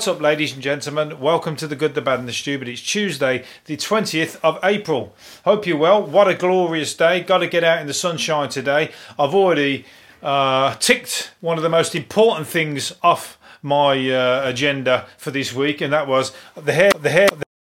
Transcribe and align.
What's 0.00 0.08
up, 0.08 0.22
ladies 0.22 0.54
and 0.54 0.62
gentlemen? 0.62 1.20
Welcome 1.20 1.56
to 1.56 1.66
the 1.66 1.76
Good, 1.76 1.94
the 1.94 2.00
Bad, 2.00 2.20
and 2.20 2.26
the 2.26 2.32
Stupid. 2.32 2.68
It's 2.68 2.80
Tuesday, 2.80 3.44
the 3.66 3.76
20th 3.76 4.40
of 4.42 4.58
April. 4.64 5.14
Hope 5.44 5.66
you're 5.66 5.76
well. 5.76 6.02
What 6.02 6.26
a 6.26 6.34
glorious 6.34 6.94
day. 6.94 7.20
Got 7.20 7.38
to 7.38 7.46
get 7.46 7.64
out 7.64 7.82
in 7.82 7.86
the 7.86 7.92
sunshine 7.92 8.48
today. 8.48 8.92
I've 9.18 9.34
already 9.34 9.84
uh, 10.22 10.74
ticked 10.76 11.32
one 11.42 11.58
of 11.58 11.62
the 11.62 11.68
most 11.68 11.94
important 11.94 12.46
things 12.46 12.94
off 13.02 13.38
my 13.60 14.10
uh, 14.10 14.48
agenda 14.48 15.06
for 15.18 15.32
this 15.32 15.52
week, 15.52 15.82
and 15.82 15.92
that 15.92 16.08
was 16.08 16.32
the 16.54 16.72
hair, 16.72 16.92
the 16.98 17.10
hair, 17.10 17.28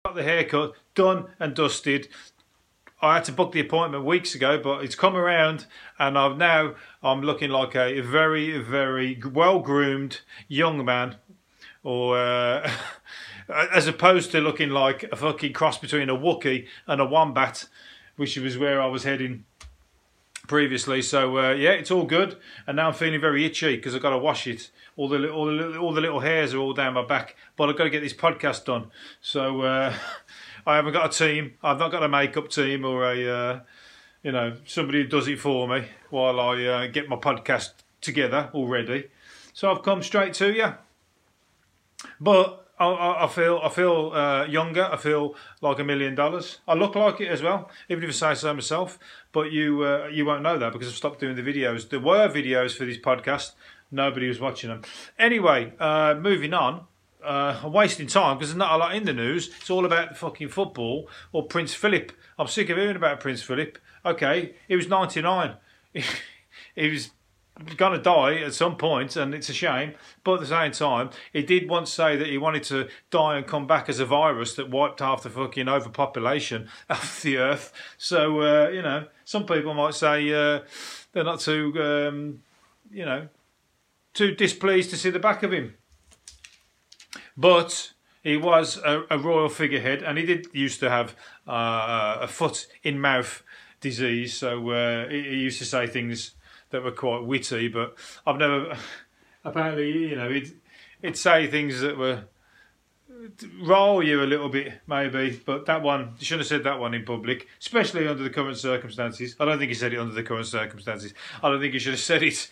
got 0.04 0.14
the 0.14 0.22
haircut 0.22 0.74
done 0.94 1.24
and 1.38 1.54
dusted. 1.54 2.06
I 3.00 3.14
had 3.14 3.24
to 3.24 3.32
book 3.32 3.52
the 3.52 3.60
appointment 3.60 4.04
weeks 4.04 4.34
ago, 4.34 4.60
but 4.62 4.84
it's 4.84 4.94
come 4.94 5.16
around, 5.16 5.64
and 5.98 6.18
I've 6.18 6.36
now 6.36 6.74
I'm 7.02 7.22
looking 7.22 7.48
like 7.48 7.74
a 7.74 8.00
very, 8.00 8.58
very 8.58 9.18
well 9.24 9.60
groomed 9.60 10.20
young 10.48 10.84
man 10.84 11.16
or 11.82 12.18
uh, 12.18 12.70
as 13.48 13.86
opposed 13.86 14.30
to 14.32 14.40
looking 14.40 14.70
like 14.70 15.04
a 15.04 15.16
fucking 15.16 15.52
cross 15.52 15.78
between 15.78 16.08
a 16.08 16.16
Wookie 16.16 16.66
and 16.86 17.00
a 17.00 17.04
Wombat, 17.04 17.66
which 18.16 18.36
was 18.36 18.58
where 18.58 18.80
I 18.80 18.86
was 18.86 19.04
heading 19.04 19.44
previously. 20.46 21.00
So 21.02 21.38
uh, 21.38 21.52
yeah, 21.52 21.70
it's 21.70 21.90
all 21.90 22.04
good, 22.04 22.36
and 22.66 22.76
now 22.76 22.88
I'm 22.88 22.94
feeling 22.94 23.20
very 23.20 23.44
itchy 23.44 23.76
because 23.76 23.94
I've 23.94 24.02
got 24.02 24.10
to 24.10 24.18
wash 24.18 24.46
it. 24.46 24.70
All 24.96 25.08
the 25.08 25.30
all 25.30 25.46
the 25.46 25.78
all 25.78 25.92
the 25.92 26.00
little 26.00 26.20
hairs 26.20 26.52
are 26.52 26.58
all 26.58 26.74
down 26.74 26.94
my 26.94 27.04
back, 27.04 27.36
but 27.56 27.68
I've 27.68 27.76
got 27.76 27.84
to 27.84 27.90
get 27.90 28.02
this 28.02 28.12
podcast 28.12 28.64
done. 28.64 28.90
So 29.20 29.62
uh, 29.62 29.94
I 30.66 30.76
haven't 30.76 30.92
got 30.92 31.14
a 31.14 31.18
team. 31.18 31.54
I've 31.62 31.78
not 31.78 31.90
got 31.90 32.02
a 32.02 32.08
makeup 32.08 32.50
team 32.50 32.84
or 32.84 33.04
a 33.04 33.28
uh, 33.28 33.60
you 34.22 34.32
know 34.32 34.56
somebody 34.66 35.02
who 35.02 35.08
does 35.08 35.28
it 35.28 35.38
for 35.38 35.66
me 35.68 35.86
while 36.10 36.38
I 36.38 36.64
uh, 36.64 36.86
get 36.88 37.08
my 37.08 37.16
podcast 37.16 37.70
together 38.00 38.50
already. 38.52 39.08
So 39.52 39.70
I've 39.70 39.82
come 39.82 40.02
straight 40.02 40.34
to 40.34 40.52
you. 40.52 40.74
But 42.20 42.60
I, 42.80 43.24
I 43.24 43.26
feel 43.28 43.60
I 43.62 43.68
feel 43.68 44.12
uh, 44.14 44.44
younger. 44.46 44.84
I 44.84 44.96
feel 44.96 45.34
like 45.60 45.78
a 45.78 45.84
million 45.84 46.14
dollars. 46.14 46.58
I 46.66 46.74
look 46.74 46.94
like 46.94 47.20
it 47.20 47.28
as 47.28 47.42
well, 47.42 47.70
even 47.88 48.02
if 48.04 48.10
I 48.10 48.12
say 48.12 48.34
so 48.34 48.54
myself. 48.54 48.98
But 49.32 49.52
you 49.52 49.84
uh, 49.84 50.08
you 50.10 50.24
won't 50.24 50.42
know 50.42 50.58
that 50.58 50.72
because 50.72 50.88
I've 50.88 50.94
stopped 50.94 51.20
doing 51.20 51.36
the 51.36 51.42
videos. 51.42 51.88
There 51.88 52.00
were 52.00 52.28
videos 52.28 52.76
for 52.76 52.84
this 52.86 52.98
podcast. 52.98 53.52
Nobody 53.90 54.28
was 54.28 54.40
watching 54.40 54.70
them. 54.70 54.82
Anyway, 55.18 55.72
uh, 55.78 56.14
moving 56.14 56.54
on. 56.54 56.86
Uh, 57.22 57.60
I'm 57.62 57.72
wasting 57.72 58.06
time 58.06 58.38
because 58.38 58.48
there's 58.48 58.56
not 58.56 58.72
a 58.72 58.78
lot 58.78 58.94
in 58.94 59.04
the 59.04 59.12
news. 59.12 59.50
It's 59.60 59.68
all 59.68 59.84
about 59.84 60.16
fucking 60.16 60.48
football 60.48 61.08
or 61.32 61.46
Prince 61.46 61.74
Philip. 61.74 62.12
I'm 62.38 62.46
sick 62.46 62.70
of 62.70 62.78
hearing 62.78 62.96
about 62.96 63.20
Prince 63.20 63.42
Philip. 63.42 63.76
Okay, 64.06 64.54
he 64.68 64.76
was 64.76 64.88
99. 64.88 65.56
he 65.92 66.88
was 66.88 67.10
going 67.76 67.92
to 67.92 68.02
die 68.02 68.36
at 68.36 68.54
some 68.54 68.76
point, 68.76 69.16
and 69.16 69.34
it's 69.34 69.48
a 69.48 69.52
shame. 69.52 69.94
But 70.24 70.34
at 70.34 70.40
the 70.40 70.46
same 70.46 70.72
time, 70.72 71.10
he 71.32 71.42
did 71.42 71.68
once 71.68 71.92
say 71.92 72.16
that 72.16 72.26
he 72.26 72.38
wanted 72.38 72.62
to 72.64 72.88
die 73.10 73.36
and 73.36 73.46
come 73.46 73.66
back 73.66 73.88
as 73.88 74.00
a 74.00 74.06
virus 74.06 74.54
that 74.54 74.70
wiped 74.70 75.00
half 75.00 75.22
the 75.22 75.30
fucking 75.30 75.68
overpopulation 75.68 76.68
of 76.90 77.20
the 77.22 77.38
earth. 77.38 77.72
So 77.98 78.40
uh, 78.40 78.68
you 78.70 78.82
know, 78.82 79.06
some 79.24 79.46
people 79.46 79.74
might 79.74 79.94
say 79.94 80.32
uh, 80.32 80.60
they're 81.12 81.24
not 81.24 81.40
too, 81.40 81.72
um, 81.80 82.42
you 82.90 83.04
know, 83.04 83.28
too 84.14 84.34
displeased 84.34 84.90
to 84.90 84.96
see 84.96 85.10
the 85.10 85.18
back 85.18 85.42
of 85.42 85.52
him. 85.52 85.74
But 87.36 87.92
he 88.22 88.36
was 88.36 88.76
a, 88.78 89.04
a 89.10 89.18
royal 89.18 89.48
figurehead, 89.48 90.02
and 90.02 90.18
he 90.18 90.26
did 90.26 90.48
used 90.52 90.80
to 90.80 90.90
have 90.90 91.14
uh, 91.48 92.18
a 92.20 92.28
foot 92.28 92.66
in 92.82 93.00
mouth 93.00 93.42
disease. 93.80 94.34
So 94.34 94.70
uh, 94.70 95.08
he, 95.08 95.22
he 95.22 95.36
used 95.36 95.58
to 95.58 95.64
say 95.64 95.86
things 95.86 96.32
that 96.70 96.82
were 96.82 96.92
quite 96.92 97.24
witty, 97.24 97.68
but 97.68 97.96
I've 98.26 98.38
never. 98.38 98.76
Apparently, 99.44 99.90
you 99.90 100.16
know, 100.16 100.28
it'd, 100.28 100.52
it'd 101.00 101.16
say 101.16 101.46
things 101.46 101.80
that 101.80 101.96
were 101.96 102.24
roll 103.60 104.02
you 104.02 104.22
a 104.22 104.24
little 104.24 104.48
bit, 104.48 104.80
maybe, 104.86 105.40
but 105.44 105.66
that 105.66 105.82
one, 105.82 106.14
you 106.18 106.24
shouldn't 106.24 106.42
have 106.42 106.48
said 106.48 106.64
that 106.64 106.78
one 106.78 106.94
in 106.94 107.04
public, 107.04 107.48
especially 107.60 108.06
under 108.06 108.22
the 108.22 108.30
current 108.30 108.56
circumstances. 108.56 109.36
I 109.38 109.44
don't 109.44 109.58
think 109.58 109.70
he 109.70 109.74
said 109.74 109.92
it 109.92 109.98
under 109.98 110.14
the 110.14 110.22
current 110.22 110.46
circumstances. 110.46 111.12
I 111.42 111.50
don't 111.50 111.60
think 111.60 111.72
he 111.72 111.78
should 111.78 111.92
have 111.92 112.00
said 112.00 112.22
it 112.22 112.48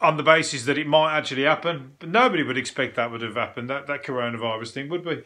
on 0.00 0.16
the 0.16 0.22
basis 0.22 0.64
that 0.64 0.78
it 0.78 0.86
might 0.86 1.16
actually 1.16 1.42
happen. 1.42 1.92
But 1.98 2.10
nobody 2.10 2.42
would 2.42 2.58
expect 2.58 2.96
that 2.96 3.10
would 3.10 3.22
have 3.22 3.34
happened, 3.34 3.70
that, 3.70 3.86
that 3.86 4.04
coronavirus 4.04 4.70
thing, 4.70 4.88
would 4.88 5.04
we? 5.04 5.22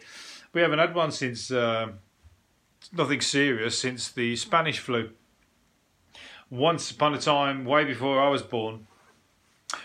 We 0.53 0.61
haven't 0.61 0.79
had 0.79 0.95
one 0.95 1.13
since, 1.13 1.51
uh, 1.51 1.93
nothing 2.93 3.21
serious, 3.21 3.79
since 3.79 4.11
the 4.11 4.37
Spanish 4.37 4.79
flu 4.79 5.11
once 6.53 6.91
upon 6.91 7.15
a 7.15 7.19
time, 7.19 7.65
way 7.65 7.83
before 7.83 8.21
I 8.23 8.29
was 8.29 8.43
born. 8.43 8.87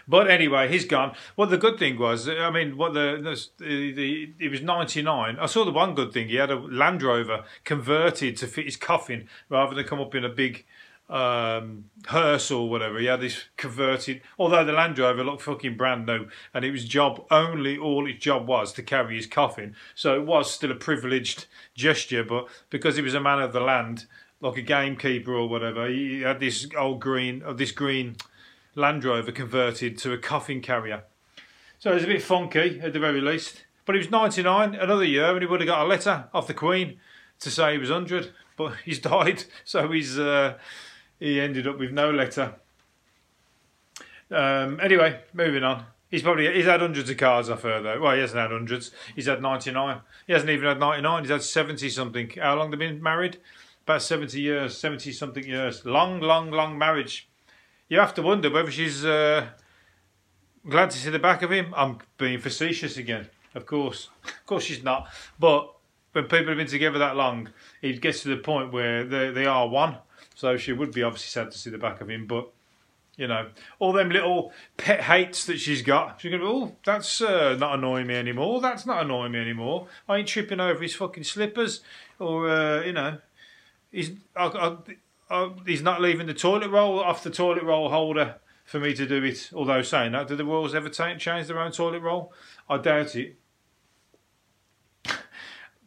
But 0.05 0.29
anyway, 0.29 0.67
he's 0.67 0.83
gone. 0.83 1.15
Well, 1.37 1.47
the 1.47 1.57
good 1.57 1.79
thing 1.79 1.97
was, 1.97 2.27
I 2.27 2.49
mean, 2.51 2.75
what 2.75 2.93
the, 2.93 3.47
the, 3.57 3.93
the 3.93 4.33
he 4.37 4.49
was 4.49 4.61
ninety 4.61 5.01
nine. 5.01 5.37
I 5.39 5.45
saw 5.45 5.63
the 5.63 5.71
one 5.71 5.95
good 5.95 6.11
thing. 6.11 6.27
He 6.27 6.35
had 6.35 6.51
a 6.51 6.57
Land 6.57 7.01
Rover 7.01 7.45
converted 7.63 8.35
to 8.37 8.47
fit 8.47 8.65
his 8.65 8.75
coffin 8.75 9.29
rather 9.47 9.73
than 9.73 9.85
come 9.85 10.01
up 10.01 10.13
in 10.13 10.25
a 10.25 10.29
big 10.29 10.65
um, 11.09 11.85
hearse 12.07 12.51
or 12.51 12.69
whatever. 12.69 12.99
He 12.99 13.05
had 13.05 13.21
this 13.21 13.45
converted. 13.55 14.21
Although 14.37 14.65
the 14.65 14.73
Land 14.73 14.99
Rover 14.99 15.23
looked 15.23 15.43
fucking 15.43 15.77
brand 15.77 16.05
new, 16.05 16.27
and 16.53 16.65
it 16.65 16.71
was 16.71 16.83
job 16.83 17.25
only 17.31 17.77
all 17.77 18.09
its 18.09 18.19
job 18.19 18.45
was 18.45 18.73
to 18.73 18.83
carry 18.83 19.15
his 19.15 19.27
coffin. 19.27 19.73
So 19.95 20.15
it 20.15 20.25
was 20.25 20.51
still 20.51 20.71
a 20.71 20.75
privileged 20.75 21.45
gesture, 21.75 22.25
but 22.25 22.47
because 22.69 22.97
he 22.97 23.01
was 23.01 23.13
a 23.13 23.21
man 23.21 23.39
of 23.39 23.53
the 23.53 23.61
land 23.61 24.05
like 24.41 24.57
a 24.57 24.61
gamekeeper 24.61 25.33
or 25.33 25.47
whatever. 25.47 25.87
He 25.87 26.21
had 26.21 26.39
this 26.39 26.67
old 26.77 26.99
green, 26.99 27.41
of 27.41 27.57
this 27.57 27.71
green 27.71 28.17
Land 28.75 29.03
Rover 29.03 29.31
converted 29.31 29.97
to 29.99 30.13
a 30.13 30.17
coffin 30.17 30.61
carrier. 30.61 31.03
So 31.79 31.91
it 31.91 31.95
was 31.95 32.03
a 32.03 32.07
bit 32.07 32.21
funky 32.21 32.79
at 32.81 32.93
the 32.93 32.99
very 32.99 33.21
least. 33.21 33.65
But 33.85 33.95
he 33.95 33.99
was 33.99 34.11
99, 34.11 34.75
another 34.75 35.05
year, 35.05 35.31
and 35.31 35.41
he 35.41 35.47
would 35.47 35.61
have 35.61 35.67
got 35.67 35.85
a 35.85 35.87
letter 35.87 36.25
off 36.33 36.47
the 36.47 36.53
Queen 36.53 36.99
to 37.39 37.49
say 37.49 37.73
he 37.73 37.77
was 37.77 37.89
100. 37.89 38.31
But 38.57 38.75
he's 38.85 38.99
died, 38.99 39.45
so 39.63 39.91
he's 39.91 40.19
uh, 40.19 40.57
he 41.19 41.39
ended 41.39 41.67
up 41.67 41.79
with 41.79 41.91
no 41.91 42.11
letter. 42.11 42.55
Um, 44.29 44.79
anyway, 44.81 45.21
moving 45.33 45.63
on. 45.63 45.85
He's 46.09 46.21
probably 46.21 46.53
he's 46.53 46.65
had 46.65 46.81
hundreds 46.81 47.09
of 47.09 47.17
cars 47.17 47.49
off 47.49 47.63
her 47.63 47.81
though. 47.81 48.01
Well, 48.01 48.13
he 48.13 48.21
hasn't 48.21 48.39
had 48.39 48.51
hundreds. 48.51 48.91
He's 49.15 49.27
had 49.27 49.41
ninety 49.41 49.71
nine. 49.71 50.01
He 50.25 50.33
hasn't 50.33 50.49
even 50.49 50.67
had 50.67 50.79
ninety 50.79 51.01
nine. 51.01 51.23
He's 51.23 51.31
had 51.31 51.43
seventy 51.43 51.89
something. 51.89 52.31
How 52.41 52.55
long 52.55 52.71
they 52.71 52.77
been 52.77 53.01
married? 53.01 53.37
About 53.87 54.01
70 54.01 54.41
years, 54.41 54.77
70 54.77 55.13
something 55.13 55.45
years. 55.45 55.85
Long, 55.85 56.19
long, 56.19 56.51
long 56.51 56.77
marriage. 56.77 57.29
You 57.87 57.99
have 57.99 58.13
to 58.15 58.21
wonder 58.21 58.49
whether 58.49 58.69
she's 58.69 59.05
uh, 59.05 59.47
glad 60.67 60.91
to 60.91 60.97
see 60.97 61.09
the 61.09 61.19
back 61.19 61.41
of 61.41 61.53
him. 61.53 61.73
I'm 61.73 61.99
being 62.17 62.39
facetious 62.39 62.97
again, 62.97 63.29
of 63.55 63.65
course. 63.65 64.09
Of 64.25 64.45
course, 64.45 64.65
she's 64.65 64.83
not. 64.83 65.07
But 65.39 65.73
when 66.11 66.25
people 66.25 66.47
have 66.47 66.57
been 66.57 66.67
together 66.67 66.99
that 66.99 67.15
long, 67.15 67.47
it 67.81 68.01
gets 68.01 68.23
to 68.23 68.27
the 68.27 68.35
point 68.35 68.73
where 68.73 69.05
they, 69.05 69.31
they 69.31 69.45
are 69.45 69.69
one. 69.69 69.99
So 70.35 70.57
she 70.57 70.73
would 70.73 70.91
be 70.91 71.03
obviously 71.03 71.29
sad 71.29 71.51
to 71.51 71.57
see 71.57 71.69
the 71.69 71.77
back 71.77 72.01
of 72.01 72.09
him. 72.09 72.27
But, 72.27 72.51
you 73.15 73.29
know, 73.29 73.47
all 73.79 73.93
them 73.93 74.09
little 74.09 74.51
pet 74.75 74.99
hates 74.99 75.45
that 75.45 75.59
she's 75.59 75.81
got. 75.81 76.19
She's 76.19 76.31
going 76.31 76.41
to 76.41 76.45
be, 76.45 76.51
oh, 76.51 76.75
that's 76.83 77.21
uh, 77.21 77.55
not 77.57 77.75
annoying 77.75 78.07
me 78.07 78.15
anymore. 78.15 78.59
That's 78.59 78.85
not 78.85 79.03
annoying 79.03 79.31
me 79.31 79.39
anymore. 79.39 79.87
I 80.09 80.17
ain't 80.17 80.27
tripping 80.27 80.59
over 80.59 80.81
his 80.81 80.95
fucking 80.95 81.23
slippers. 81.23 81.79
Or, 82.19 82.49
uh, 82.49 82.81
you 82.83 82.91
know, 82.91 83.19
he's 83.91 84.11
I, 84.35 84.45
I, 84.45 84.77
I, 85.29 85.51
he's 85.65 85.81
not 85.81 86.01
leaving 86.01 86.27
the 86.27 86.33
toilet 86.33 86.69
roll 86.69 86.99
off 86.99 87.23
the 87.23 87.29
toilet 87.29 87.63
roll 87.63 87.89
holder 87.89 88.35
for 88.67 88.79
me 88.79 88.93
to 88.93 89.07
do 89.07 89.23
it. 89.23 89.49
Although 89.55 89.81
saying 89.81 90.11
that, 90.11 90.27
do 90.27 90.35
the 90.35 90.45
Royals 90.45 90.75
ever 90.75 90.89
t- 90.89 91.15
change 91.17 91.47
their 91.47 91.59
own 91.59 91.71
toilet 91.71 92.01
roll? 92.01 92.33
I 92.69 92.77
doubt 92.77 93.15
it. 93.15 93.37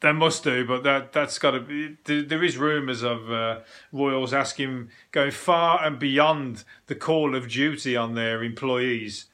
they 0.01 0.13
must 0.13 0.43
do, 0.43 0.65
but 0.67 0.83
that 0.83 1.13
that's 1.13 1.39
got 1.39 1.53
to 1.53 1.61
be. 1.61 1.97
There 2.05 2.43
is 2.43 2.57
rumours 2.57 3.03
of 3.03 3.31
uh, 3.31 3.61
Royals 3.93 4.33
asking 4.33 4.91
going 5.13 5.31
far 5.31 5.85
and 5.85 5.99
beyond 5.99 6.65
the 6.87 6.95
call 6.95 7.37
of 7.37 7.49
duty 7.49 7.97
on 7.97 8.15
their 8.15 8.43
employees. 8.43 9.27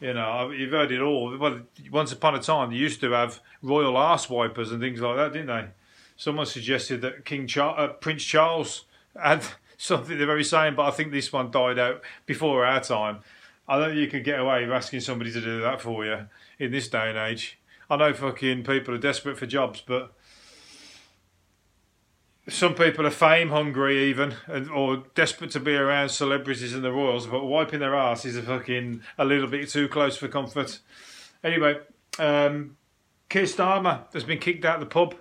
You 0.00 0.14
know, 0.14 0.50
you've 0.50 0.72
heard 0.72 0.92
it 0.92 1.00
all. 1.00 1.36
Well, 1.36 1.62
once 1.90 2.12
upon 2.12 2.34
a 2.34 2.40
time, 2.40 2.70
they 2.70 2.76
used 2.76 3.00
to 3.00 3.10
have 3.12 3.40
royal 3.62 3.96
arse 3.96 4.28
wipers 4.28 4.70
and 4.70 4.80
things 4.80 5.00
like 5.00 5.16
that, 5.16 5.32
didn't 5.32 5.46
they? 5.46 5.66
Someone 6.16 6.46
suggested 6.46 7.00
that 7.02 7.24
King 7.24 7.46
Char- 7.46 7.78
uh, 7.78 7.88
Prince 7.88 8.24
Charles 8.24 8.84
had 9.20 9.44
something 9.76 10.18
the 10.18 10.26
very 10.26 10.44
same, 10.44 10.74
but 10.74 10.86
I 10.86 10.90
think 10.90 11.12
this 11.12 11.32
one 11.32 11.50
died 11.50 11.78
out 11.78 12.02
before 12.26 12.64
our 12.64 12.80
time. 12.80 13.18
I 13.66 13.78
don't 13.78 13.90
think 13.90 14.00
you 14.00 14.08
can 14.08 14.22
get 14.22 14.38
away 14.38 14.62
with 14.62 14.72
asking 14.72 15.00
somebody 15.00 15.32
to 15.32 15.40
do 15.40 15.60
that 15.62 15.80
for 15.80 16.04
you 16.04 16.26
in 16.58 16.70
this 16.70 16.88
day 16.88 17.08
and 17.08 17.18
age. 17.18 17.58
I 17.88 17.96
know 17.96 18.12
fucking 18.12 18.64
people 18.64 18.94
are 18.94 18.98
desperate 18.98 19.38
for 19.38 19.46
jobs, 19.46 19.82
but 19.86 20.12
some 22.48 22.74
people 22.74 23.06
are 23.06 23.10
fame 23.10 23.48
hungry 23.48 24.04
even, 24.10 24.34
or 24.72 25.04
desperate 25.14 25.50
to 25.52 25.60
be 25.60 25.74
around 25.74 26.10
celebrities 26.10 26.74
and 26.74 26.84
the 26.84 26.92
royals. 26.92 27.26
But 27.26 27.44
wiping 27.44 27.80
their 27.80 27.94
ass 27.94 28.24
is 28.24 28.36
a 28.36 28.42
fucking 28.42 29.02
a 29.16 29.24
little 29.24 29.48
bit 29.48 29.68
too 29.70 29.88
close 29.88 30.16
for 30.16 30.28
comfort. 30.28 30.78
Anyway, 31.42 31.78
um, 32.18 32.76
Keir 33.28 33.44
Starmer 33.44 34.12
has 34.12 34.24
been 34.24 34.38
kicked 34.38 34.64
out 34.64 34.76
of 34.76 34.80
the 34.80 34.86
pub 34.86 35.14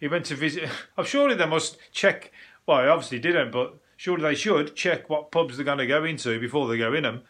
he 0.00 0.08
went 0.08 0.26
to 0.26 0.34
visit. 0.36 0.68
I'm 0.98 1.04
surely 1.04 1.34
they 1.34 1.46
must 1.46 1.78
check. 1.92 2.32
Well, 2.66 2.82
he 2.82 2.88
obviously 2.88 3.18
didn't, 3.18 3.50
but 3.50 3.74
surely 3.96 4.22
they 4.22 4.34
should 4.34 4.74
check 4.74 5.08
what 5.08 5.30
pubs 5.30 5.56
they're 5.56 5.64
going 5.64 5.78
to 5.78 5.86
go 5.86 6.04
into 6.04 6.40
before 6.40 6.68
they 6.68 6.78
go 6.78 6.94
in 6.94 7.02
them. 7.04 7.22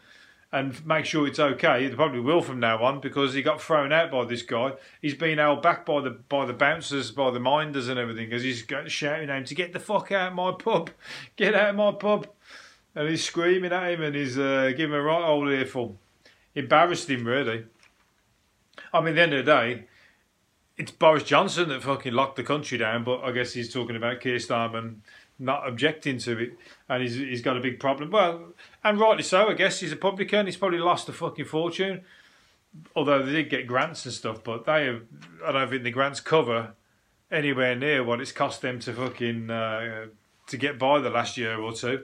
and 0.51 0.85
make 0.85 1.03
sure 1.05 1.27
it's 1.27 1.39
okay. 1.39 1.85
They 1.87 1.95
probably 1.95 2.21
will 2.21 2.41
from 2.41 2.61
now 2.61 2.81
on 2.81 3.01
because 3.01 3.33
he 3.33 3.41
got 3.41 3.61
thrown 3.61 3.91
out 3.91 4.11
by 4.11 4.23
this 4.23 4.41
guy. 4.41 4.73
He's 5.01 5.13
been 5.13 5.37
held 5.37 5.61
back 5.61 5.85
by 5.85 6.01
the 6.01 6.11
by 6.11 6.45
the 6.45 6.53
bouncers, 6.53 7.11
by 7.11 7.31
the 7.31 7.39
minders, 7.39 7.89
and 7.89 7.99
everything 7.99 8.29
because 8.29 8.43
he's 8.43 8.65
shouting 8.87 9.29
at 9.29 9.37
him 9.37 9.45
to 9.45 9.55
get 9.55 9.73
the 9.73 9.79
fuck 9.79 10.11
out 10.11 10.29
of 10.29 10.35
my 10.35 10.53
pub, 10.53 10.91
get 11.35 11.55
out 11.55 11.71
of 11.71 11.75
my 11.75 11.91
pub, 11.91 12.27
and 12.95 13.09
he's 13.09 13.23
screaming 13.23 13.73
at 13.73 13.91
him 13.91 14.01
and 14.01 14.15
he's 14.15 14.37
uh, 14.37 14.71
giving 14.75 14.93
him 14.95 14.99
a 14.99 15.01
right 15.01 15.27
old 15.27 15.49
earful. 15.49 15.97
Embarrassed 16.55 17.09
him 17.09 17.27
really. 17.27 17.65
I 18.93 19.01
mean, 19.01 19.09
at 19.09 19.15
the 19.15 19.21
end 19.21 19.33
of 19.33 19.45
the 19.45 19.51
day, 19.51 19.87
it's 20.77 20.91
Boris 20.91 21.23
Johnson 21.23 21.69
that 21.69 21.83
fucking 21.83 22.13
locked 22.13 22.35
the 22.35 22.43
country 22.43 22.77
down, 22.77 23.03
but 23.03 23.23
I 23.23 23.31
guess 23.31 23.53
he's 23.53 23.71
talking 23.71 23.95
about 23.95 24.19
Keir 24.19 24.37
Starmer 24.37 24.95
not 25.37 25.67
objecting 25.67 26.17
to 26.19 26.37
it, 26.37 26.57
and 26.87 27.03
he's 27.03 27.15
he's 27.15 27.41
got 27.41 27.57
a 27.57 27.59
big 27.59 27.79
problem. 27.79 28.11
Well, 28.11 28.53
and 28.83 28.99
rightly 28.99 29.23
so, 29.23 29.49
I 29.49 29.53
guess. 29.53 29.79
He's 29.79 29.91
a 29.91 29.97
publican. 29.97 30.45
He's 30.45 30.57
probably 30.57 30.79
lost 30.79 31.09
a 31.09 31.13
fucking 31.13 31.45
fortune. 31.45 32.03
Although 32.95 33.23
they 33.23 33.31
did 33.31 33.49
get 33.49 33.67
grants 33.67 34.05
and 34.05 34.13
stuff, 34.13 34.43
but 34.43 34.65
they 34.65 34.85
have, 34.85 35.01
I 35.45 35.53
don't 35.53 35.69
think 35.69 35.83
the 35.83 35.91
grants 35.91 36.19
cover 36.19 36.73
anywhere 37.31 37.73
near 37.73 38.03
what 38.03 38.19
it's 38.19 38.33
cost 38.33 38.61
them 38.61 38.79
to 38.81 38.91
fucking 38.91 39.49
uh, 39.49 40.07
to 40.47 40.57
get 40.57 40.77
by 40.77 40.99
the 40.99 41.09
last 41.09 41.37
year 41.37 41.57
or 41.57 41.71
two. 41.71 42.03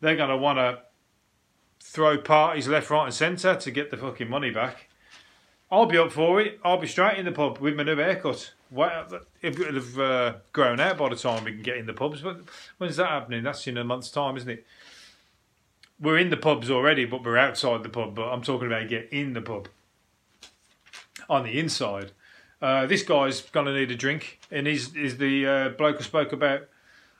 They're 0.00 0.16
gonna 0.16 0.36
want 0.36 0.58
to 0.58 0.82
throw 1.82 2.18
parties 2.18 2.68
left, 2.68 2.90
right, 2.90 3.06
and 3.06 3.14
centre 3.14 3.56
to 3.56 3.70
get 3.70 3.90
the 3.90 3.96
fucking 3.96 4.28
money 4.28 4.50
back. 4.50 4.89
I'll 5.70 5.86
be 5.86 5.98
up 5.98 6.10
for 6.10 6.40
it. 6.40 6.58
I'll 6.64 6.78
be 6.78 6.88
straight 6.88 7.18
in 7.18 7.24
the 7.24 7.32
pub 7.32 7.58
with 7.58 7.76
my 7.76 7.84
new 7.84 7.96
haircut. 7.96 8.52
It'll 8.72 9.74
have 9.74 9.98
uh, 9.98 10.34
grown 10.52 10.80
out 10.80 10.98
by 10.98 11.08
the 11.08 11.16
time 11.16 11.44
we 11.44 11.52
can 11.52 11.62
get 11.62 11.76
in 11.76 11.86
the 11.86 11.92
pubs. 11.92 12.22
But 12.22 12.40
when's 12.78 12.96
that 12.96 13.08
happening? 13.08 13.44
That's 13.44 13.66
in 13.66 13.78
a 13.78 13.84
month's 13.84 14.10
time, 14.10 14.36
isn't 14.36 14.50
it? 14.50 14.66
We're 16.00 16.18
in 16.18 16.30
the 16.30 16.36
pubs 16.36 16.70
already, 16.70 17.04
but 17.04 17.22
we're 17.22 17.36
outside 17.36 17.82
the 17.82 17.88
pub. 17.88 18.16
But 18.16 18.32
I'm 18.32 18.42
talking 18.42 18.66
about 18.66 18.88
get 18.88 19.12
in 19.12 19.32
the 19.32 19.42
pub 19.42 19.68
on 21.28 21.44
the 21.44 21.58
inside. 21.58 22.10
Uh, 22.60 22.86
this 22.86 23.02
guy's 23.02 23.40
going 23.40 23.66
to 23.66 23.72
need 23.72 23.90
a 23.90 23.96
drink, 23.96 24.40
and 24.50 24.66
he's, 24.66 24.92
he's 24.92 25.18
the 25.18 25.46
uh, 25.46 25.68
bloke 25.70 25.96
I 25.98 26.02
spoke 26.02 26.32
about 26.32 26.62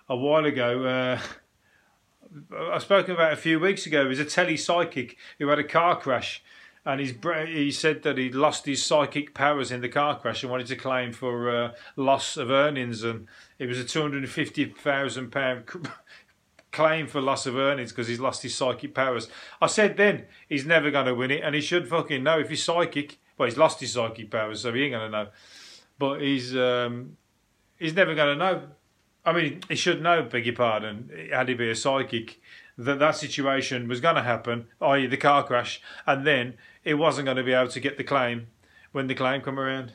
a 0.08 0.16
while 0.16 0.44
ago. 0.44 0.84
Uh, 0.84 1.20
I 2.72 2.78
spoke 2.78 3.08
about 3.08 3.32
a 3.32 3.36
few 3.36 3.60
weeks 3.60 3.86
ago. 3.86 4.08
He's 4.08 4.20
a 4.20 4.24
telly 4.24 4.56
psychic 4.56 5.16
who 5.38 5.48
had 5.48 5.58
a 5.58 5.64
car 5.64 5.98
crash 5.98 6.42
and 6.84 7.00
he's, 7.00 7.14
he 7.46 7.70
said 7.70 8.02
that 8.04 8.16
he 8.16 8.30
lost 8.30 8.66
his 8.66 8.84
psychic 8.84 9.34
powers 9.34 9.70
in 9.70 9.80
the 9.80 9.88
car 9.88 10.18
crash 10.18 10.42
and 10.42 10.50
wanted 10.50 10.66
to 10.68 10.76
claim 10.76 11.12
for 11.12 11.50
uh, 11.50 11.72
loss 11.96 12.36
of 12.36 12.50
earnings, 12.50 13.04
and 13.04 13.26
it 13.58 13.66
was 13.66 13.78
a 13.78 13.84
two 13.84 14.00
hundred 14.00 14.22
and 14.22 14.32
fifty 14.32 14.64
thousand 14.64 15.30
pound 15.30 15.64
claim 16.72 17.06
for 17.06 17.20
loss 17.20 17.46
of 17.46 17.56
earnings 17.56 17.90
because 17.90 18.08
he's 18.08 18.20
lost 18.20 18.42
his 18.42 18.54
psychic 18.54 18.94
powers. 18.94 19.28
I 19.60 19.66
said 19.66 19.96
then 19.96 20.24
he's 20.48 20.64
never 20.64 20.90
going 20.90 21.06
to 21.06 21.14
win 21.14 21.30
it, 21.30 21.42
and 21.42 21.54
he 21.54 21.60
should 21.60 21.88
fucking 21.88 22.22
know 22.22 22.38
if 22.38 22.48
he's 22.48 22.64
psychic. 22.64 23.18
Well, 23.36 23.48
he's 23.48 23.58
lost 23.58 23.80
his 23.80 23.92
psychic 23.92 24.30
powers, 24.30 24.62
so 24.62 24.72
he 24.72 24.84
ain't 24.84 24.92
going 24.92 25.10
to 25.10 25.24
know. 25.24 25.30
But 25.98 26.20
he's 26.22 26.56
um, 26.56 27.16
he's 27.78 27.94
never 27.94 28.14
going 28.14 28.38
to 28.38 28.44
know. 28.44 28.62
I 29.24 29.32
mean, 29.32 29.60
he 29.68 29.76
should 29.76 30.02
know. 30.02 30.22
Beg 30.22 30.46
your 30.46 30.54
pardon. 30.54 31.10
Had 31.32 31.48
he 31.48 31.54
be 31.54 31.70
a 31.70 31.76
psychic, 31.76 32.40
that 32.78 32.98
that 32.98 33.16
situation 33.16 33.88
was 33.88 34.00
going 34.00 34.16
to 34.16 34.22
happen, 34.22 34.66
i.e., 34.80 35.06
the 35.06 35.16
car 35.16 35.44
crash, 35.44 35.82
and 36.06 36.26
then 36.26 36.54
it 36.84 36.94
wasn't 36.94 37.26
going 37.26 37.36
to 37.36 37.42
be 37.42 37.52
able 37.52 37.70
to 37.70 37.80
get 37.80 37.98
the 37.98 38.04
claim 38.04 38.46
when 38.92 39.06
the 39.06 39.14
claim 39.14 39.42
come 39.42 39.58
around. 39.58 39.92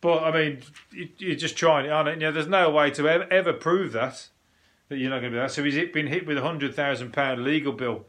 But 0.00 0.22
I 0.22 0.32
mean, 0.32 0.62
you, 0.92 1.32
are 1.32 1.36
just 1.36 1.56
trying 1.56 1.86
it, 1.86 1.90
aren't 1.90 2.08
it? 2.08 2.14
You 2.14 2.26
know, 2.26 2.32
there's 2.32 2.46
no 2.46 2.70
way 2.70 2.90
to 2.92 3.08
ever, 3.08 3.32
ever 3.32 3.52
prove 3.52 3.92
that 3.92 4.28
that 4.88 4.98
you're 4.98 5.10
not 5.10 5.20
going 5.20 5.32
to 5.32 5.36
be 5.38 5.40
that. 5.40 5.50
So 5.50 5.62
he's 5.62 5.92
been 5.92 6.06
hit 6.06 6.26
with 6.26 6.38
a 6.38 6.42
hundred 6.42 6.74
thousand 6.74 7.12
pound 7.12 7.44
legal 7.44 7.72
bill. 7.72 8.06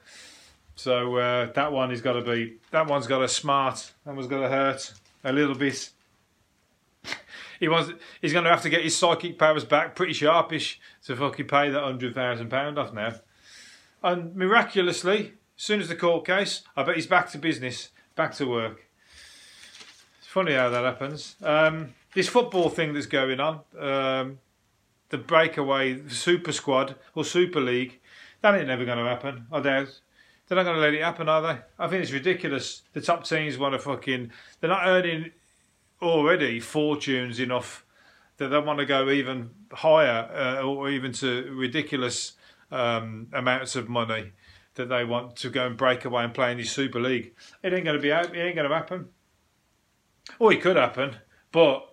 So 0.76 1.18
uh, 1.18 1.52
that 1.54 1.72
one 1.72 1.90
has 1.90 2.02
got 2.02 2.14
to 2.14 2.22
be 2.22 2.58
that 2.72 2.88
one's 2.88 3.08
got 3.08 3.20
to 3.20 3.28
smart. 3.28 3.92
That 4.06 4.16
one's 4.16 4.28
got 4.28 4.42
to 4.42 4.50
hurt 4.50 4.94
a 5.24 5.34
little 5.34 5.56
bit. 5.56 5.90
He 7.60 7.68
wants. 7.68 7.92
He's 8.22 8.34
going 8.34 8.46
to 8.46 8.52
have 8.52 8.62
to 8.64 8.70
get 8.70 8.84
his 8.84 8.96
psychic 8.96 9.38
powers 9.38 9.66
back 9.66 9.96
pretty 9.96 10.14
sharpish 10.14 10.80
to 11.06 11.16
fucking 11.16 11.48
pay 11.48 11.70
that 11.70 11.84
hundred 11.84 12.16
thousand 12.16 12.50
pound 12.50 12.80
off 12.80 12.94
now. 12.94 13.14
And 14.02 14.36
miraculously, 14.36 15.34
as 15.58 15.64
soon 15.64 15.82
as 15.82 15.90
the 15.90 15.96
court 15.96 16.26
case, 16.26 16.64
I 16.76 16.84
bet 16.84 16.96
he's 16.96 17.08
back 17.08 17.30
to 17.32 17.38
business 17.38 17.90
back 18.16 18.34
to 18.36 18.46
work. 18.46 18.86
It's 20.20 20.28
funny 20.28 20.54
how 20.54 20.70
that 20.70 20.84
happens. 20.84 21.36
Um, 21.42 21.94
this 22.14 22.28
football 22.28 22.70
thing 22.70 22.94
that's 22.94 23.06
going 23.06 23.40
on, 23.40 23.62
um, 23.78 24.40
the 25.10 25.18
breakaway 25.18 26.08
super 26.08 26.52
squad 26.52 26.96
or 27.16 27.24
super 27.24 27.62
league, 27.62 28.00
that 28.42 28.56
ain't 28.56 28.68
never 28.68 28.86
going 28.86 28.98
to 28.98 29.04
happen. 29.06 29.48
I 29.52 29.60
doubt. 29.60 30.00
They're 30.48 30.56
not 30.56 30.64
going 30.64 30.78
to 30.78 30.82
let 30.82 30.94
it 30.94 31.04
happen, 31.04 31.30
are 31.30 31.42
they? 31.42 31.60
I 31.78 31.88
think 31.88 32.04
it's 32.04 32.12
ridiculous. 32.12 32.82
The 32.94 33.02
top 33.02 33.24
teams 33.24 33.58
want 33.58 33.74
to 33.74 33.80
fucking. 33.80 34.32
They're 34.60 34.70
not 34.70 34.88
earning 34.88 35.32
already 36.02 36.60
fortunes 36.60 37.40
enough 37.40 37.86
that 38.38 38.50
they 38.50 38.60
want 38.60 38.80
to 38.80 38.86
go 38.86 39.10
even 39.10 39.52
higher 39.72 40.30
uh, 40.34 40.62
or 40.62 40.90
even 40.90 41.12
to 41.12 41.52
ridiculous 41.54 42.34
um, 42.72 43.28
amounts 43.34 43.76
of 43.76 43.90
money 43.90 44.32
that 44.76 44.88
they 44.88 45.04
want 45.04 45.36
to 45.36 45.50
go 45.50 45.66
and 45.68 45.78
break 45.78 46.06
away 46.06 46.24
and 46.24 46.34
play 46.34 46.52
in 46.52 46.58
the 46.58 46.64
Super 46.64 47.00
League. 47.00 47.34
It 47.62 47.74
ain't 47.74 47.84
going 47.84 47.98
to 47.98 48.02
be 48.02 48.14
out. 48.14 48.34
It 48.36 48.40
ain't 48.40 48.56
going 48.56 48.70
to 48.70 48.74
happen. 48.74 49.10
Or 50.38 50.54
it 50.54 50.62
could 50.62 50.78
happen, 50.78 51.18
but 51.52 51.86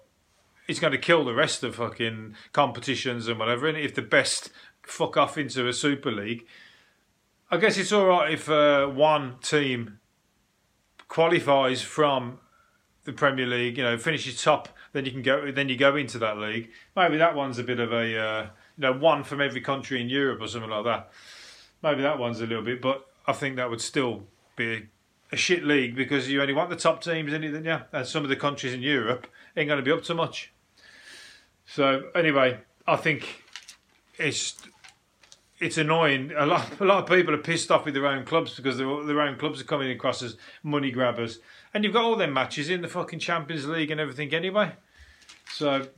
it's 0.69 0.79
going 0.79 0.93
to 0.93 0.99
kill 0.99 1.25
the 1.25 1.35
rest 1.35 1.65
of 1.65 1.77
fucking 1.77 2.35
competitions 2.53 3.29
and 3.29 3.39
whatever. 3.39 3.67
And 3.67 3.79
if 3.79 3.95
the 3.95 4.03
best 4.03 4.51
fuck 4.83 5.17
off 5.17 5.39
into 5.39 5.67
a 5.67 5.73
Super 5.73 6.13
League, 6.13 6.47
I 7.51 7.57
guess 7.57 7.77
it's 7.77 7.93
all 7.93 8.07
right 8.07 8.33
if 8.33 8.49
uh, 8.49 8.87
one 8.87 9.39
team 9.41 9.99
qualifies 11.09 11.83
from 11.83 12.41
the 13.07 13.13
Premier 13.13 13.47
League. 13.47 13.79
You 13.79 13.85
know, 13.85 13.97
finishes 13.97 14.43
top, 14.43 14.69
then 14.93 15.07
you 15.07 15.11
can 15.11 15.23
go. 15.23 15.51
Then 15.51 15.69
you 15.71 15.77
go 15.77 15.97
into 15.97 16.19
that 16.19 16.37
league. 16.37 16.71
Maybe 16.95 17.17
that 17.17 17.35
one's 17.35 17.59
a 17.59 17.65
bit 17.65 17.81
of 17.81 17.93
a 17.93 18.19
uh, 18.19 18.43
you 18.77 18.83
know 18.83 18.93
one 18.93 19.25
from 19.25 19.41
every 19.41 19.63
country 19.63 20.01
in 20.01 20.11
Europe 20.11 20.41
or 20.43 20.49
something 20.49 20.71
like 20.71 20.85
that 20.85 21.11
maybe 21.83 22.03
that 22.03 22.19
one's 22.19 22.41
a 22.41 22.47
little 22.47 22.65
bit, 22.65 22.81
but 22.81 23.07
I 23.27 23.33
think 23.33 23.57
that 23.57 23.71
would 23.71 23.81
still 23.81 24.25
be 24.57 24.89
a 25.33 25.37
shit 25.37 25.65
league 25.65 25.97
because 25.97 26.29
you 26.31 26.41
only 26.41 26.55
want 26.55 26.71
the 26.71 26.77
top 26.77 27.03
teams 27.03 27.33
in 27.33 27.45
it, 27.45 27.53
then 27.53 27.65
yeah, 27.65 27.83
and 27.93 28.07
some 28.07 28.23
of 28.23 28.29
the 28.29 28.37
countries 28.37 28.75
in 28.75 28.83
Europe 28.83 29.27
ain't 29.57 29.69
going 29.69 29.79
to 29.79 29.85
be 29.85 29.93
up 29.93 30.03
to 30.05 30.15
much. 30.15 30.53
So 31.67 32.11
anyway, 32.15 32.61
I 32.87 32.97
think 32.97 33.45
it's 34.19 34.57
it's 35.59 35.79
annoying. 35.79 36.33
A 36.37 36.47
lot 36.47 36.81
a 36.81 36.85
lot 36.85 37.03
of 37.03 37.09
people 37.09 37.35
are 37.35 37.39
pissed 37.39 37.71
off 37.71 37.85
with 37.85 37.95
their 37.95 38.07
own 38.07 38.25
clubs 38.25 38.55
because 38.55 38.79
their, 38.79 39.05
their 39.05 39.21
own 39.21 39.37
clubs 39.37 39.61
are 39.61 39.65
coming 39.65 39.91
across 39.91 40.23
as 40.23 40.37
money 40.63 40.91
grabbers, 40.91 41.41
and 41.77 41.85
you've 41.85 41.93
got 41.93 42.05
all 42.05 42.17
them 42.17 42.33
matches 42.33 42.71
in 42.71 42.81
the 42.81 42.89
fucking 42.89 43.19
Champions 43.19 43.67
League 43.67 43.91
and 43.91 44.01
everything 44.01 44.33
anyway. 44.33 44.73
So 45.51 45.89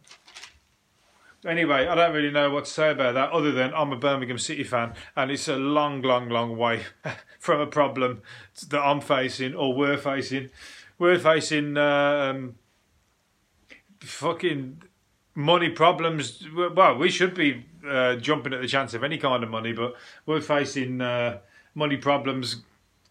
Anyway, 1.46 1.86
I 1.86 1.94
don't 1.94 2.12
really 2.12 2.32
know 2.32 2.50
what 2.50 2.64
to 2.64 2.70
say 2.70 2.90
about 2.90 3.14
that 3.14 3.30
other 3.30 3.52
than 3.52 3.72
I'm 3.72 3.92
a 3.92 3.96
Birmingham 3.96 4.38
City 4.38 4.64
fan 4.64 4.94
and 5.14 5.30
it's 5.30 5.46
a 5.46 5.54
long, 5.54 6.02
long, 6.02 6.28
long 6.28 6.56
way 6.56 6.82
from 7.38 7.60
a 7.60 7.66
problem 7.68 8.22
that 8.70 8.80
I'm 8.80 9.00
facing 9.00 9.54
or 9.54 9.72
we're 9.72 9.96
facing. 9.96 10.50
We're 10.98 11.20
facing 11.20 11.76
um, 11.76 12.56
fucking 14.00 14.82
money 15.36 15.70
problems. 15.70 16.44
Well, 16.74 16.98
we 16.98 17.08
should 17.08 17.36
be 17.36 17.66
uh, 17.88 18.16
jumping 18.16 18.52
at 18.52 18.60
the 18.60 18.66
chance 18.66 18.94
of 18.94 19.04
any 19.04 19.16
kind 19.16 19.44
of 19.44 19.48
money, 19.48 19.72
but 19.72 19.94
we're 20.26 20.40
facing 20.40 21.00
uh, 21.00 21.38
money 21.72 21.98
problems 21.98 22.62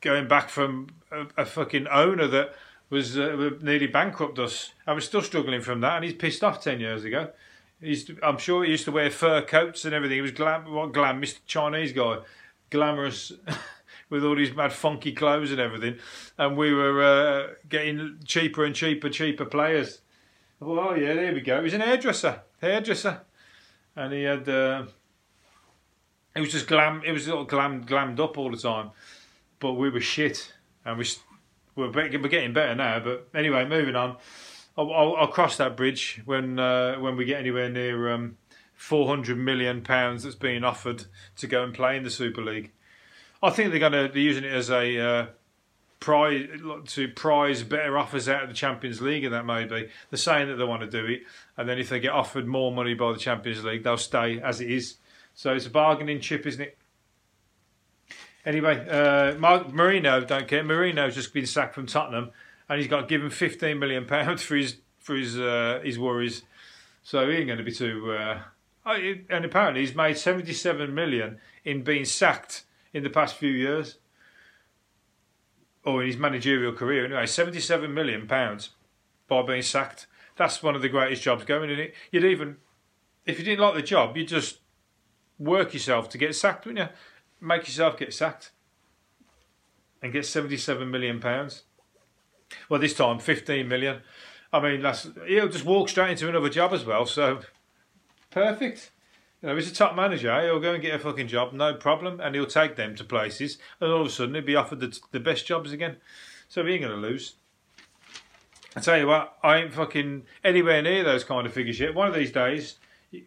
going 0.02 0.28
back 0.28 0.50
from 0.50 0.88
a, 1.12 1.26
a 1.38 1.46
fucking 1.46 1.88
owner 1.88 2.28
that 2.28 2.54
was 2.90 3.18
uh, 3.18 3.52
nearly 3.62 3.88
bankrupt 3.88 4.40
us. 4.40 4.72
I 4.86 4.94
was 4.94 5.06
still 5.06 5.22
struggling 5.22 5.62
from 5.62 5.82
that, 5.82 5.98
and 5.98 6.06
he's 6.06 6.14
pissed 6.14 6.44
off 6.44 6.64
10 6.64 6.80
years 6.80 7.04
ago. 7.04 7.32
To, 7.82 8.18
I'm 8.24 8.38
sure 8.38 8.64
he 8.64 8.72
used 8.72 8.86
to 8.86 8.92
wear 8.92 9.12
fur 9.12 9.42
coats 9.42 9.86
and 9.86 9.94
everything. 9.94 10.18
He 10.18 10.22
was 10.22 10.32
glam, 10.32 10.72
what 10.72 10.94
glam, 10.94 11.22
Mr. 11.22 11.40
Chinese 11.46 11.92
guy, 11.92 12.20
glamorous 12.70 13.34
with 14.10 14.24
all 14.24 14.36
these 14.36 14.56
mad 14.56 14.74
funky 14.74 15.12
clothes 15.12 15.52
and 15.52 15.60
everything. 15.60 15.98
And 16.38 16.58
we 16.58 16.74
were 16.74 17.04
uh, 17.04 17.54
getting 17.70 18.20
cheaper 18.26 18.66
and 18.66 18.74
cheaper, 18.74 19.10
cheaper 19.10 19.46
players. 19.46 20.02
Oh 20.62 20.96
yeah, 20.96 21.14
there 21.14 21.34
we 21.34 21.42
go. 21.42 21.58
He 21.58 21.64
was 21.64 21.74
an 21.74 21.82
hairdresser, 21.82 22.42
hairdresser, 22.62 23.22
and 23.96 24.14
he 24.14 24.24
had. 24.24 24.50
Uh, 24.50 24.86
it 26.36 26.42
was 26.42 26.52
just 26.52 26.68
glam. 26.68 27.04
It 27.06 27.12
was 27.12 27.30
all 27.30 27.44
glam, 27.44 27.84
glammed 27.86 28.20
up 28.20 28.38
all 28.38 28.50
the 28.50 28.58
time, 28.58 28.92
but 29.60 29.74
we 29.74 29.90
were 29.90 30.02
shit, 30.02 30.54
and 30.86 30.98
we 30.98 31.06
we're, 31.76 31.92
we're 31.92 32.10
getting 32.10 32.54
better 32.54 32.76
now. 32.76 33.00
But 33.00 33.30
anyway, 33.34 33.66
moving 33.68 33.96
on. 33.96 34.18
I'll, 34.78 34.92
I'll, 34.94 35.16
I'll 35.16 35.28
cross 35.28 35.58
that 35.58 35.76
bridge 35.76 36.22
when 36.26 36.60
uh, 36.60 36.96
when 36.96 37.18
we 37.18 37.26
get 37.26 37.40
anywhere 37.40 37.70
near 37.70 38.12
um, 38.12 38.38
400 38.76 39.38
million 39.38 39.82
pounds 39.82 40.24
that's 40.24 40.36
being 40.36 40.64
offered 40.64 41.06
to 41.38 41.48
go 41.48 41.64
and 41.64 41.74
play 41.74 41.98
in 41.98 42.04
the 42.04 42.10
Super 42.10 42.42
League. 42.42 42.72
I 43.42 43.50
think 43.50 43.72
they're 43.72 43.80
going 43.80 43.92
to 43.94 44.10
be 44.10 44.22
using 44.22 44.44
it 44.44 44.54
as 44.54 44.70
a 44.70 45.00
uh, 45.00 45.26
prize 46.00 46.48
to 46.88 47.08
prize 47.10 47.64
better 47.64 47.98
offers 47.98 48.30
out 48.30 48.44
of 48.44 48.50
the 48.50 48.56
Champions 48.56 49.02
League, 49.02 49.24
and 49.24 49.34
that 49.34 49.46
may 49.46 49.66
be. 49.66 49.90
They're 50.10 50.18
saying 50.18 50.48
that 50.48 50.56
they 50.56 50.64
want 50.64 50.82
to 50.82 50.88
do 50.88 51.06
it, 51.06 51.22
and 51.58 51.68
then 51.68 51.80
if 51.80 51.90
they 51.90 52.00
get 52.00 52.12
offered 52.12 52.48
more 52.48 52.72
money 52.72 52.94
by 52.94 53.12
the 53.14 53.20
Champions 53.20 53.64
League, 53.64 53.84
they'll 53.84 53.98
stay 53.98 54.40
as 54.40 54.62
it 54.62 54.70
is. 54.70 54.96
So 55.34 55.54
it's 55.54 55.68
a 55.68 55.72
bargaining 55.72 56.20
chip, 56.20 56.46
isn't 56.46 56.62
it? 56.62 56.78
Anyway, 58.48 58.88
uh, 58.90 59.38
Mark 59.38 59.68
Mourinho 59.68 60.26
don't 60.26 60.48
care. 60.48 60.64
Mourinho's 60.64 61.16
just 61.16 61.34
been 61.34 61.46
sacked 61.46 61.76
from 61.76 61.86
Tottenham, 61.86 62.32
and 62.70 62.80
he's 62.80 62.88
got 62.88 63.10
given 63.10 63.30
15 63.30 63.78
million 63.78 64.06
pounds 64.06 64.42
for 64.42 64.56
his 64.56 64.78
for 65.00 65.18
his 65.18 65.38
uh, 65.38 65.82
his 65.84 66.00
worries. 66.00 66.44
So 67.04 67.30
he 67.30 67.36
ain't 67.36 67.48
going 67.48 67.58
to 67.58 67.64
be 67.66 67.74
too. 67.74 68.18
Uh, 68.18 68.40
and 68.86 69.44
apparently 69.44 69.82
he's 69.82 69.94
made 69.94 70.18
77 70.18 70.96
million 70.96 71.40
in 71.66 71.84
being 71.84 72.06
sacked 72.06 72.64
in 72.94 73.04
the 73.04 73.10
past 73.10 73.36
few 73.36 73.52
years, 73.52 73.98
or 75.84 76.02
in 76.02 76.08
his 76.08 76.18
managerial 76.18 76.72
career. 76.72 77.04
Anyway, 77.04 77.26
77 77.26 77.94
million 77.94 78.30
pounds 78.30 78.70
by 79.28 79.42
being 79.42 79.62
sacked. 79.62 80.08
That's 80.38 80.64
one 80.64 80.74
of 80.74 80.82
the 80.82 80.88
greatest 80.88 81.22
jobs 81.22 81.44
going, 81.44 81.70
isn't 81.70 81.84
it? 81.84 81.96
You'd 82.14 82.24
even, 82.24 82.58
if 83.26 83.40
you 83.40 83.44
didn't 83.44 83.60
like 83.60 83.76
the 83.76 83.82
job, 83.82 84.16
you'd 84.16 84.30
just 84.30 84.60
work 85.38 85.74
yourself 85.74 86.08
to 86.10 86.18
get 86.18 86.34
sacked, 86.34 86.66
wouldn't 86.66 86.88
you? 86.90 86.96
Make 87.40 87.68
yourself 87.68 87.98
get 87.98 88.14
sacked 88.14 88.52
and 90.02 90.12
get 90.14 90.26
77 90.26 90.90
million 90.90 91.20
pounds. 91.20 91.64
Well, 92.70 92.80
this 92.80 92.94
time 92.94 93.20
15 93.20 93.68
million. 93.68 94.02
I 94.52 94.60
mean, 94.62 94.82
that's 94.82 95.08
he'll 95.28 95.50
just 95.50 95.66
walk 95.66 95.90
straight 95.90 96.12
into 96.12 96.30
another 96.30 96.50
job 96.50 96.74
as 96.74 96.86
well. 96.86 97.06
So 97.06 97.42
perfect. 98.32 98.92
You 99.42 99.50
know, 99.50 99.56
he's 99.56 99.72
a 99.72 99.76
top 99.76 99.96
manager. 99.96 100.32
Eh? 100.32 100.46
He'll 100.46 100.60
go 100.60 100.74
and 100.74 100.82
get 100.82 100.96
a 100.96 101.00
fucking 101.00 101.28
job, 101.28 101.54
no 101.54 101.76
problem, 101.76 102.20
and 102.20 102.34
he'll 102.34 102.48
take 102.48 102.76
them 102.76 102.96
to 102.96 103.04
places. 103.04 103.60
And 103.80 103.92
all 103.92 104.02
of 104.02 104.08
a 104.08 104.10
sudden, 104.10 104.34
he'll 104.34 104.44
be 104.44 104.56
offered 104.56 104.80
the, 104.80 105.00
the 105.12 105.20
best 105.20 105.46
jobs 105.46 105.72
again. 105.72 105.98
So 106.48 106.66
he 106.66 106.74
ain't 106.74 106.84
going 106.84 107.00
to 107.00 107.08
lose. 107.08 107.36
I 108.76 108.80
tell 108.80 108.98
you 108.98 109.08
what, 109.08 109.38
I 109.44 109.58
ain't 109.58 109.74
fucking 109.74 110.24
anywhere 110.44 110.82
near 110.82 111.04
those 111.04 111.24
kind 111.24 111.46
of 111.46 111.54
figures 111.54 111.80
yet. 111.80 111.96
One 111.96 112.08
of 112.08 112.14
these 112.14 112.32
days, 112.32 112.76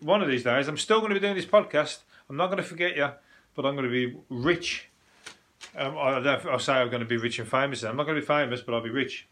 one 0.01 0.23
of 0.23 0.29
these 0.29 0.45
days, 0.45 0.69
I'm 0.69 0.77
still 0.77 1.01
going 1.01 1.11
to 1.11 1.15
be 1.15 1.21
doing 1.21 1.35
this 1.35 1.45
podcast. 1.45 1.99
I'm 2.29 2.37
not 2.37 2.47
going 2.47 2.59
to 2.59 2.63
forget 2.63 2.97
you, 2.97 3.11
but 3.55 3.65
I'm 3.65 3.75
going 3.75 3.89
to 3.89 3.91
be 3.91 4.17
rich. 4.29 4.89
Um, 5.77 5.97
I, 5.97 6.19
will 6.19 6.59
say 6.59 6.73
I'm 6.75 6.89
going 6.89 7.01
to 7.01 7.07
be 7.07 7.17
rich 7.17 7.39
and 7.39 7.49
famous. 7.49 7.83
I'm 7.83 7.97
not 7.97 8.05
going 8.05 8.17
to 8.17 8.21
be 8.21 8.27
famous, 8.27 8.61
but 8.61 8.75
I'll 8.75 8.83
be 8.83 8.91
rich. 8.91 9.29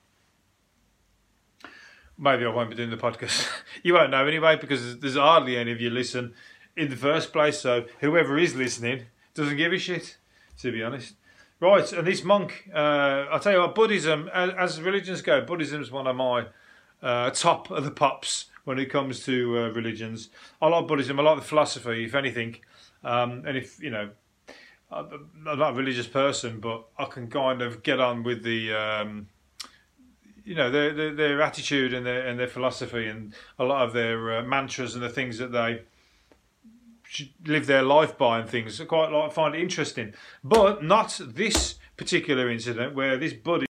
Maybe 2.16 2.44
I 2.44 2.48
won't 2.48 2.70
be 2.70 2.76
doing 2.76 2.90
the 2.90 2.96
podcast. 2.96 3.48
you 3.82 3.94
won't 3.94 4.10
know 4.10 4.26
anyway 4.26 4.56
because 4.56 4.98
there's 4.98 5.16
hardly 5.16 5.56
any 5.56 5.72
of 5.72 5.80
you 5.80 5.90
listen 5.90 6.34
in 6.76 6.90
the 6.90 6.96
first 6.96 7.32
place. 7.32 7.60
So 7.60 7.86
whoever 8.00 8.38
is 8.38 8.54
listening 8.54 9.04
doesn't 9.34 9.56
give 9.56 9.72
a 9.72 9.78
shit, 9.78 10.16
to 10.60 10.72
be 10.72 10.82
honest. 10.82 11.14
Right, 11.60 11.92
and 11.92 12.06
this 12.06 12.22
monk, 12.22 12.70
uh, 12.72 13.26
I'll 13.32 13.40
tell 13.40 13.52
you 13.52 13.58
what, 13.58 13.74
Buddhism, 13.74 14.30
as, 14.32 14.50
as 14.56 14.80
religions 14.80 15.22
go, 15.22 15.40
Buddhism 15.40 15.82
is 15.82 15.90
one 15.90 16.06
of 16.06 16.14
my 16.14 16.46
uh, 17.02 17.30
top 17.30 17.70
of 17.72 17.84
the 17.84 17.90
pops 17.90 18.46
when 18.62 18.78
it 18.78 18.86
comes 18.86 19.24
to 19.24 19.58
uh, 19.58 19.68
religions. 19.70 20.28
I 20.62 20.68
like 20.68 20.86
Buddhism, 20.86 21.18
I 21.18 21.24
like 21.24 21.38
the 21.38 21.44
philosophy, 21.44 22.04
if 22.04 22.14
anything. 22.14 22.58
Um, 23.04 23.44
and 23.46 23.56
if, 23.56 23.80
you 23.82 23.90
know, 23.90 24.10
I'm 24.90 25.30
not 25.44 25.72
a 25.72 25.76
religious 25.76 26.06
person, 26.06 26.60
but 26.60 26.86
I 26.98 27.04
can 27.04 27.28
kind 27.28 27.62
of 27.62 27.82
get 27.82 28.00
on 28.00 28.22
with 28.22 28.42
the. 28.42 28.72
Um, 28.72 29.28
you 30.44 30.54
know 30.54 30.70
their, 30.70 30.94
their, 30.94 31.14
their 31.14 31.42
attitude 31.42 31.92
and 31.92 32.06
their 32.06 32.26
and 32.26 32.40
their 32.40 32.48
philosophy 32.48 33.06
and 33.06 33.34
a 33.58 33.64
lot 33.64 33.84
of 33.86 33.92
their 33.92 34.38
uh, 34.38 34.42
mantras 34.42 34.94
and 34.94 35.02
the 35.02 35.10
things 35.10 35.36
that 35.36 35.52
they 35.52 35.82
live 37.44 37.66
their 37.66 37.82
life 37.82 38.16
by 38.16 38.40
and 38.40 38.48
things. 38.48 38.80
I 38.80 38.84
quite 38.84 39.10
like 39.10 39.32
find 39.32 39.54
it 39.54 39.60
interesting, 39.60 40.14
but 40.42 40.82
not 40.82 41.20
this 41.22 41.74
particular 41.96 42.50
incident 42.50 42.94
where 42.94 43.16
this 43.16 43.32
buddy 43.32 43.66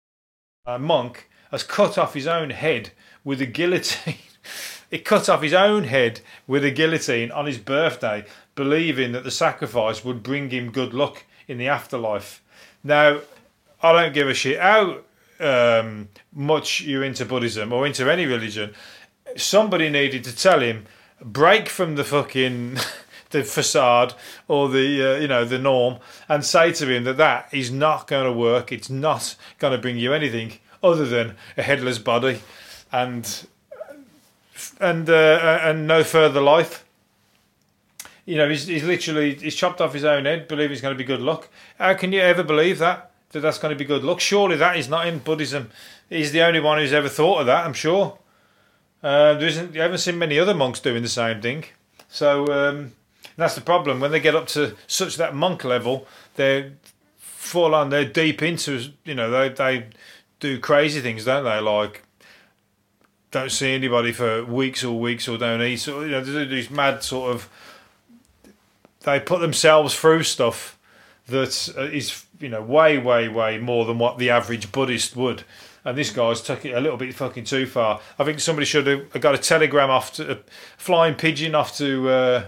uh, 0.67 0.79
monk 0.79 1.29
has 1.51 1.63
cut 1.63 1.99
off 1.99 2.15
his 2.15 2.27
own 2.27 2.51
head 2.51 2.91
with 3.23 3.41
a 3.41 3.47
guillotine. 3.47 4.17
he 4.91 4.99
cut 4.99 5.29
off 5.29 5.43
his 5.43 5.55
own 5.55 5.85
head 5.85 6.21
with 6.47 6.65
a 6.65 6.71
guillotine 6.71 7.31
on 7.31 7.47
his 7.47 7.59
birthday, 7.59 8.25
believing 8.55 9.13
that 9.13 9.25
the 9.25 9.31
sacrifice 9.31 10.05
would 10.05 10.23
bring 10.23 10.51
him 10.51 10.71
good 10.71 10.95
luck 10.95 11.25
in 11.49 11.59
the 11.59 11.69
afterlife. 11.69 12.43
Now, 12.83 13.21
I 13.83 13.93
don't 13.93 14.15
give 14.15 14.29
a 14.29 14.35
shit 14.35 14.61
how 14.61 15.01
um, 15.41 16.09
much 16.33 16.81
you're 16.83 17.05
into 17.05 17.25
Buddhism 17.25 17.73
or 17.73 17.87
into 17.87 18.11
any 18.11 18.27
religion, 18.27 18.75
somebody 19.37 19.89
needed 19.89 20.25
to 20.25 20.37
tell 20.37 20.61
him 20.61 20.87
break 21.21 21.69
from 21.69 21.97
the 21.97 22.05
fucking 22.05 22.77
the 23.31 23.43
facade 23.43 24.15
or 24.49 24.69
the 24.69 25.15
uh, 25.15 25.19
you 25.19 25.29
know 25.29 25.45
the 25.45 25.59
norm 25.59 25.99
and 26.29 26.45
say 26.45 26.73
to 26.73 26.89
him 26.89 27.05
that 27.05 27.17
that 27.17 27.49
is 27.53 27.71
not 27.71 28.07
going 28.07 28.25
to 28.25 28.33
work. 28.33 28.73
It's 28.73 28.91
not 28.91 29.37
going 29.59 29.73
to 29.73 29.79
bring 29.79 29.99
you 29.99 30.13
anything 30.13 30.55
other 30.83 31.07
than 31.07 31.37
a 31.57 31.63
headless 31.63 31.99
body 31.99 32.41
and 32.93 33.47
and 34.81 35.09
uh, 35.11 35.59
and 35.63 35.87
no 35.87 36.05
further 36.05 36.41
life. 36.41 36.84
You 38.27 38.37
know, 38.37 38.49
he's, 38.49 38.67
he's 38.67 38.85
literally 38.85 39.35
he's 39.35 39.55
chopped 39.55 39.81
off 39.81 39.93
his 39.93 40.05
own 40.05 40.25
head, 40.25 40.49
believe 40.49 40.71
he's 40.71 40.81
going 40.81 40.95
to 40.95 40.99
be 40.99 41.05
good 41.05 41.21
luck. 41.21 41.49
How 41.79 41.95
can 41.95 42.13
you 42.13 42.21
ever 42.21 42.43
believe 42.43 42.79
that? 42.79 43.11
that 43.35 43.41
that's 43.41 43.59
going 43.59 43.75
to 43.75 43.79
be 43.79 43.85
good 43.85 44.03
luck. 44.03 44.21
Surely 44.21 44.57
that 44.57 44.77
is 44.77 44.89
not 44.89 45.07
in 45.07 45.19
Buddhism. 45.19 45.71
He's 46.09 46.33
the 46.33 46.43
only 46.43 46.61
one 46.61 46.79
who's 46.79 46.93
ever 46.93 47.09
thought 47.09 47.41
of 47.41 47.47
that, 47.47 47.67
I'm 47.67 47.75
sure. 47.75 48.19
Uh, 49.03 49.35
there 49.35 49.49
isn't, 49.49 49.75
you 49.75 49.81
haven't 49.81 49.99
seen 49.99 50.19
many 50.19 50.39
other 50.39 50.55
monks 50.55 50.81
doing 50.81 51.03
the 51.03 51.09
same 51.09 51.43
thing. 51.43 51.65
So 52.09 52.47
um, 52.53 52.93
that's 53.37 53.55
the 53.55 53.61
problem. 53.61 54.01
When 54.01 54.13
they 54.13 54.21
get 54.21 54.35
up 54.35 54.47
to 54.49 54.77
such 54.87 55.17
that 55.17 55.35
monk 55.35 55.65
level, 55.65 56.07
they 56.37 56.73
fall 57.19 57.75
on, 57.75 57.91
they're 57.91 58.05
deep 58.05 58.41
into, 58.41 58.93
you 59.05 59.15
know, 59.15 59.31
they, 59.31 59.49
they 59.51 59.87
do 60.41 60.59
crazy 60.59 61.01
things, 61.01 61.25
don't 61.25 61.45
they? 61.45 61.61
Like, 61.61 62.03
don't 63.31 63.51
see 63.51 63.75
anybody 63.75 64.13
for 64.13 64.45
weeks 64.45 64.85
or 64.85 64.99
weeks 64.99 65.29
or 65.29 65.37
don't 65.37 65.61
eat. 65.61 65.79
So, 65.79 66.03
you 66.03 66.13
know, 66.13 66.23
these 66.23 66.71
mad 66.71 67.03
sort 67.03 67.35
of, 67.35 67.51
they 69.05 69.21
put 69.21 69.41
themselves 69.41 69.95
through 69.95 70.25
stuff 70.25 70.79
that 71.29 71.75
uh, 71.79 71.85
you 72.41 72.49
know 72.49 72.63
way 72.63 72.99
way 72.99 73.29
way 73.29 73.59
more 73.59 73.85
than 73.85 73.99
what 73.99 74.19
the 74.19 74.31
average 74.31 74.73
Buddhist 74.73 75.17
would. 75.17 75.45
And 75.87 75.99
this 75.99 76.11
guy's 76.11 76.41
took 76.41 76.65
it 76.65 76.73
a 76.73 76.81
little 76.81 76.97
bit 76.97 77.15
fucking 77.15 77.45
too 77.45 77.67
far. 77.67 78.01
I 78.19 78.25
think 78.25 78.41
somebody 78.41 78.65
should 78.65 78.87
have 78.87 79.21
got 79.21 79.35
a 79.35 79.39
telegram 79.39 79.91
off 79.91 80.15
to 80.15 80.33
a 80.33 80.39
flying 80.79 81.15
pigeon 81.15 81.55
off 81.55 81.77
to 81.77 82.09
uh, 82.09 82.47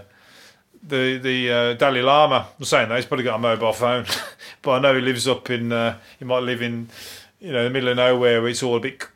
the 0.87 1.17
the 1.17 1.51
uh, 1.51 1.73
Dalai 1.73 2.01
Lama. 2.01 2.47
I'm 2.57 2.65
saying 2.65 2.89
that 2.89 2.95
he's 2.95 3.05
probably 3.05 3.25
got 3.25 3.35
a 3.35 3.39
mobile 3.39 3.73
phone, 3.73 4.05
but 4.61 4.71
I 4.71 4.79
know 4.79 4.95
he 4.95 5.01
lives 5.01 5.27
up 5.27 5.49
in. 5.49 5.71
Uh, 5.71 5.97
he 6.17 6.25
might 6.25 6.39
live 6.39 6.61
in, 6.61 6.89
you 7.39 7.51
know, 7.51 7.63
the 7.63 7.69
middle 7.69 7.89
of 7.89 7.97
nowhere 7.97 8.41
where 8.41 8.49
it's 8.49 8.63
all 8.63 8.75
a 8.75 8.79
bit 8.79 9.07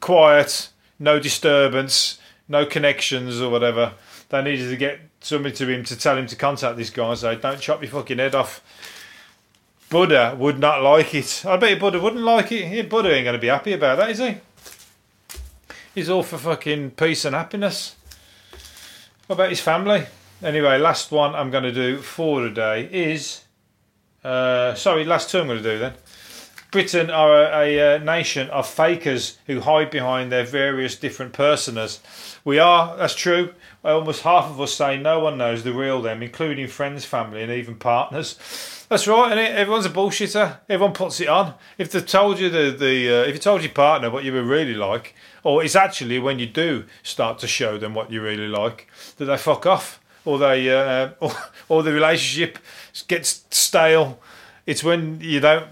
quiet, 0.00 0.70
no 0.98 1.20
disturbance, 1.20 2.18
no 2.48 2.66
connections 2.66 3.40
or 3.40 3.50
whatever. 3.50 3.92
They 4.34 4.42
needed 4.42 4.68
to 4.70 4.76
get 4.76 4.98
somebody 5.20 5.54
to 5.54 5.68
him 5.68 5.84
to 5.84 5.96
tell 5.96 6.18
him 6.18 6.26
to 6.26 6.34
contact 6.34 6.76
this 6.76 6.90
guy 6.90 7.08
and 7.08 7.16
say, 7.16 7.36
"Don't 7.36 7.60
chop 7.60 7.82
your 7.82 7.90
fucking 7.92 8.18
head 8.18 8.34
off." 8.34 8.60
Buddha 9.90 10.34
would 10.36 10.58
not 10.58 10.82
like 10.82 11.14
it. 11.14 11.44
I 11.46 11.56
bet 11.56 11.78
Buddha 11.78 12.00
wouldn't 12.00 12.24
like 12.24 12.50
it. 12.50 12.66
Yeah, 12.66 12.82
Buddha 12.82 13.14
ain't 13.14 13.26
going 13.26 13.34
to 13.34 13.40
be 13.40 13.46
happy 13.46 13.74
about 13.74 13.98
that, 13.98 14.10
is 14.10 14.18
he? 14.18 14.38
He's 15.94 16.10
all 16.10 16.24
for 16.24 16.36
fucking 16.36 16.92
peace 16.92 17.24
and 17.24 17.36
happiness. 17.36 17.94
What 19.28 19.34
about 19.36 19.50
his 19.50 19.60
family? 19.60 20.04
Anyway, 20.42 20.78
last 20.78 21.12
one 21.12 21.36
I'm 21.36 21.52
going 21.52 21.62
to 21.62 21.72
do 21.72 21.98
for 21.98 22.40
today 22.40 22.88
is. 22.90 23.42
Uh, 24.24 24.74
sorry, 24.74 25.04
last 25.04 25.30
two 25.30 25.38
I'm 25.38 25.46
going 25.46 25.62
to 25.62 25.70
do 25.74 25.78
then. 25.78 25.94
Britain 26.74 27.08
are 27.08 27.44
a, 27.44 27.60
a, 27.60 27.94
a, 27.94 27.98
nation 28.00 28.50
of 28.50 28.66
fakers 28.66 29.38
who 29.46 29.60
hide 29.60 29.90
behind 29.90 30.32
their 30.32 30.44
various 30.44 30.96
different 30.96 31.32
personas. 31.32 32.00
We 32.44 32.58
are, 32.58 32.96
that's 32.96 33.14
true. 33.14 33.54
Almost 33.84 34.22
half 34.22 34.46
of 34.46 34.60
us 34.60 34.74
say 34.74 34.98
no 34.98 35.20
one 35.20 35.38
knows 35.38 35.62
the 35.62 35.72
real 35.72 36.02
them, 36.02 36.20
including 36.20 36.66
friends, 36.66 37.04
family, 37.04 37.44
and 37.44 37.52
even 37.52 37.76
partners. 37.76 38.86
That's 38.88 39.06
right, 39.06 39.30
and 39.30 39.38
everyone's 39.38 39.86
a 39.86 39.90
bullshitter. 39.90 40.58
Everyone 40.68 40.94
puts 40.94 41.20
it 41.20 41.28
on. 41.28 41.54
If 41.78 41.92
they 41.92 42.00
told 42.00 42.40
you 42.40 42.50
the 42.50 42.76
the 42.76 43.08
uh, 43.08 43.28
if 43.28 43.34
you 43.34 43.38
told 43.38 43.62
your 43.62 43.70
partner 43.70 44.10
what 44.10 44.24
you 44.24 44.32
were 44.32 44.42
really 44.42 44.74
like, 44.74 45.14
or 45.44 45.62
it's 45.62 45.76
actually 45.76 46.18
when 46.18 46.40
you 46.40 46.46
do 46.46 46.86
start 47.04 47.38
to 47.38 47.46
show 47.46 47.78
them 47.78 47.94
what 47.94 48.10
you 48.10 48.20
really 48.20 48.48
like, 48.48 48.88
that 49.18 49.26
they 49.26 49.36
fuck 49.36 49.64
off, 49.64 50.00
or 50.24 50.40
they 50.40 50.68
uh, 50.70 51.10
or, 51.20 51.30
or 51.68 51.82
the 51.84 51.92
relationship 51.92 52.58
gets 53.06 53.44
stale. 53.52 54.18
It's 54.66 54.82
when 54.82 55.20
you 55.20 55.38
don't 55.38 55.68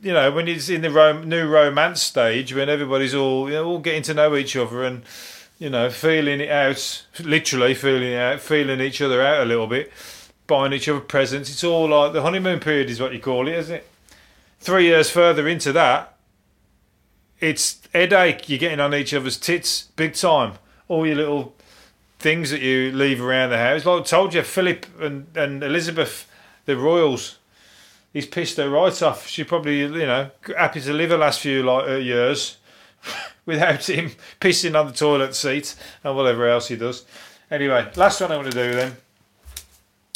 you 0.00 0.12
know, 0.12 0.30
when 0.30 0.48
it's 0.48 0.68
in 0.68 0.82
the 0.82 0.90
rom- 0.90 1.28
new 1.28 1.48
romance 1.48 2.02
stage, 2.02 2.54
when 2.54 2.68
everybody's 2.68 3.14
all 3.14 3.48
you 3.48 3.54
know, 3.54 3.64
all 3.66 3.78
getting 3.78 4.02
to 4.02 4.14
know 4.14 4.36
each 4.36 4.56
other 4.56 4.84
and 4.84 5.02
you 5.58 5.68
know, 5.68 5.90
feeling 5.90 6.40
it 6.40 6.50
out, 6.50 7.04
literally 7.20 7.74
feeling 7.74 8.12
it 8.12 8.16
out, 8.16 8.40
feeling 8.40 8.80
each 8.80 9.02
other 9.02 9.20
out 9.20 9.42
a 9.42 9.44
little 9.44 9.66
bit, 9.66 9.92
buying 10.46 10.72
each 10.72 10.88
other 10.88 11.00
presents. 11.00 11.50
It's 11.50 11.64
all 11.64 11.88
like 11.88 12.12
the 12.12 12.22
honeymoon 12.22 12.60
period 12.60 12.90
is 12.90 13.00
what 13.00 13.12
you 13.12 13.18
call 13.18 13.48
it, 13.48 13.54
isn't 13.54 13.76
it? 13.76 13.88
Three 14.60 14.86
years 14.86 15.10
further 15.10 15.48
into 15.48 15.72
that, 15.72 16.14
it's 17.40 17.80
headache. 17.92 18.48
You're 18.48 18.58
getting 18.58 18.80
on 18.80 18.94
each 18.94 19.14
other's 19.14 19.36
tits 19.36 19.88
big 19.96 20.14
time. 20.14 20.54
All 20.86 21.06
your 21.06 21.16
little 21.16 21.54
things 22.18 22.50
that 22.50 22.60
you 22.60 22.92
leave 22.92 23.22
around 23.22 23.50
the 23.50 23.58
house. 23.58 23.84
Like 23.84 24.00
I 24.00 24.04
told 24.04 24.34
you, 24.34 24.42
Philip 24.42 24.86
and, 25.00 25.26
and 25.36 25.62
Elizabeth, 25.62 26.30
the 26.66 26.76
royals, 26.76 27.37
he's 28.18 28.26
pissed 28.26 28.56
her 28.56 28.68
right 28.68 29.00
off. 29.00 29.28
She 29.28 29.44
probably, 29.44 29.78
you 29.78 29.88
know, 29.88 30.32
happy 30.56 30.80
to 30.80 30.92
live 30.92 31.10
the 31.10 31.18
last 31.18 31.38
few 31.38 31.62
like, 31.62 31.88
uh, 31.88 31.94
years 31.94 32.56
without 33.46 33.88
him 33.88 34.10
pissing 34.40 34.78
on 34.78 34.88
the 34.88 34.92
toilet 34.92 35.36
seat 35.36 35.76
and 36.02 36.16
whatever 36.16 36.48
else 36.48 36.66
he 36.66 36.74
does. 36.74 37.04
Anyway, 37.48 37.88
last 37.94 38.20
one 38.20 38.32
I 38.32 38.36
want 38.36 38.50
to 38.50 38.70
do 38.70 38.74
then 38.74 38.96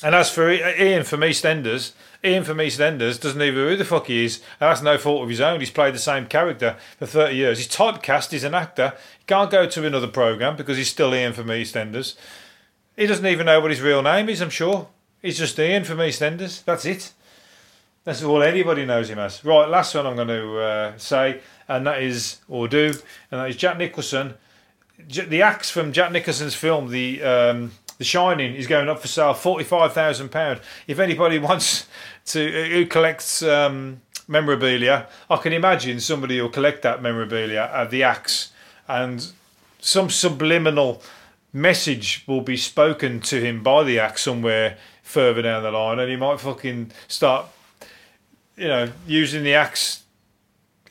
And 0.02 0.16
as 0.16 0.32
for 0.32 0.50
Ian 0.50 1.04
from 1.04 1.20
EastEnders, 1.20 1.92
Ian 2.24 2.42
from 2.42 2.58
EastEnders 2.58 3.20
doesn't 3.20 3.40
even 3.40 3.54
know 3.54 3.68
who 3.68 3.76
the 3.76 3.84
fuck 3.84 4.08
he 4.08 4.24
is. 4.24 4.38
And 4.60 4.68
that's 4.68 4.82
no 4.82 4.98
fault 4.98 5.22
of 5.22 5.28
his 5.28 5.40
own. 5.40 5.60
He's 5.60 5.70
played 5.70 5.94
the 5.94 6.00
same 6.00 6.26
character 6.26 6.76
for 6.98 7.06
30 7.06 7.36
years. 7.36 7.58
He's 7.58 7.68
typecast, 7.68 8.32
he's 8.32 8.42
an 8.42 8.56
actor. 8.56 8.94
He 9.20 9.24
can't 9.26 9.50
go 9.50 9.68
to 9.68 9.86
another 9.86 10.08
programme 10.08 10.56
because 10.56 10.76
he's 10.76 10.90
still 10.90 11.14
Ian 11.14 11.34
from 11.34 11.46
EastEnders. 11.46 12.16
He 12.96 13.06
doesn't 13.06 13.26
even 13.26 13.46
know 13.46 13.60
what 13.60 13.70
his 13.70 13.80
real 13.80 14.02
name 14.02 14.28
is, 14.28 14.40
I'm 14.40 14.50
sure. 14.50 14.88
He's 15.22 15.38
just 15.38 15.56
Ian 15.56 15.84
from 15.84 15.98
EastEnders. 15.98 16.64
That's 16.64 16.84
it. 16.84 17.12
That's 18.04 18.22
all 18.22 18.42
anybody 18.42 18.84
knows 18.84 19.08
him 19.10 19.18
as. 19.18 19.44
Right, 19.44 19.68
last 19.68 19.94
one 19.94 20.06
I'm 20.06 20.16
going 20.16 20.28
to 20.28 20.58
uh, 20.58 20.98
say, 20.98 21.40
and 21.68 21.86
that 21.86 22.02
is, 22.02 22.40
or 22.48 22.66
do, 22.66 22.92
and 23.30 23.40
that 23.40 23.50
is 23.50 23.56
Jack 23.56 23.78
Nicholson. 23.78 24.34
The 25.08 25.42
axe 25.42 25.70
from 25.70 25.92
Jack 25.92 26.12
Nicholson's 26.12 26.54
film, 26.54 26.90
the 26.90 27.22
um, 27.22 27.72
the 27.98 28.04
Shining 28.04 28.54
is 28.54 28.66
going 28.66 28.88
up 28.88 29.00
for 29.00 29.08
sale, 29.08 29.34
forty-five 29.34 29.92
thousand 29.92 30.30
pound. 30.30 30.60
If 30.86 30.98
anybody 30.98 31.38
wants 31.40 31.86
to, 32.26 32.70
who 32.70 32.86
collects 32.86 33.42
um, 33.42 34.00
memorabilia, 34.26 35.08
I 35.30 35.36
can 35.36 35.52
imagine 35.52 36.00
somebody 36.00 36.38
who'll 36.38 36.48
collect 36.48 36.82
that 36.82 37.02
memorabilia 37.02 37.70
at 37.72 37.90
the 37.90 38.02
axe, 38.02 38.52
and 38.88 39.32
some 39.80 40.10
subliminal 40.10 41.02
message 41.52 42.24
will 42.26 42.40
be 42.40 42.56
spoken 42.56 43.20
to 43.20 43.40
him 43.40 43.62
by 43.62 43.84
the 43.84 43.98
axe 43.98 44.22
somewhere 44.22 44.78
further 45.02 45.42
down 45.42 45.62
the 45.62 45.70
line, 45.70 45.98
and 45.98 46.10
he 46.10 46.16
might 46.16 46.40
fucking 46.40 46.90
start, 47.08 47.46
you 48.62 48.68
know, 48.68 48.88
using 49.08 49.42
the 49.42 49.54
axe 49.54 50.04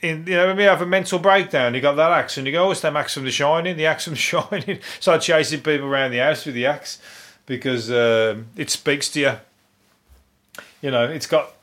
in, 0.01 0.25
you 0.27 0.35
know, 0.35 0.47
when 0.47 0.57
we 0.57 0.63
have 0.63 0.81
a 0.81 0.85
mental 0.85 1.19
breakdown, 1.19 1.73
you 1.73 1.79
got 1.79 1.95
that 1.95 2.11
axe, 2.11 2.37
and 2.37 2.45
you 2.45 2.51
go, 2.51 2.67
oh, 2.67 2.71
it's 2.71 2.81
that 2.81 2.93
axe 2.97 3.13
from 3.13 3.23
The 3.23 3.31
Shining, 3.31 3.77
the 3.77 3.85
axe 3.85 4.03
from 4.03 4.13
The 4.13 4.19
Shining. 4.59 4.79
Start 4.99 5.21
chasing 5.21 5.61
people 5.61 5.87
around 5.87 6.11
the 6.11 6.17
house 6.17 6.45
with 6.45 6.55
the 6.55 6.65
axe 6.65 7.01
because 7.45 7.89
uh, 7.89 8.41
it 8.57 8.69
speaks 8.69 9.07
to 9.11 9.19
you. 9.21 9.33
You 10.81 10.91
know, 10.91 11.05
it's 11.05 11.27
got 11.27 11.53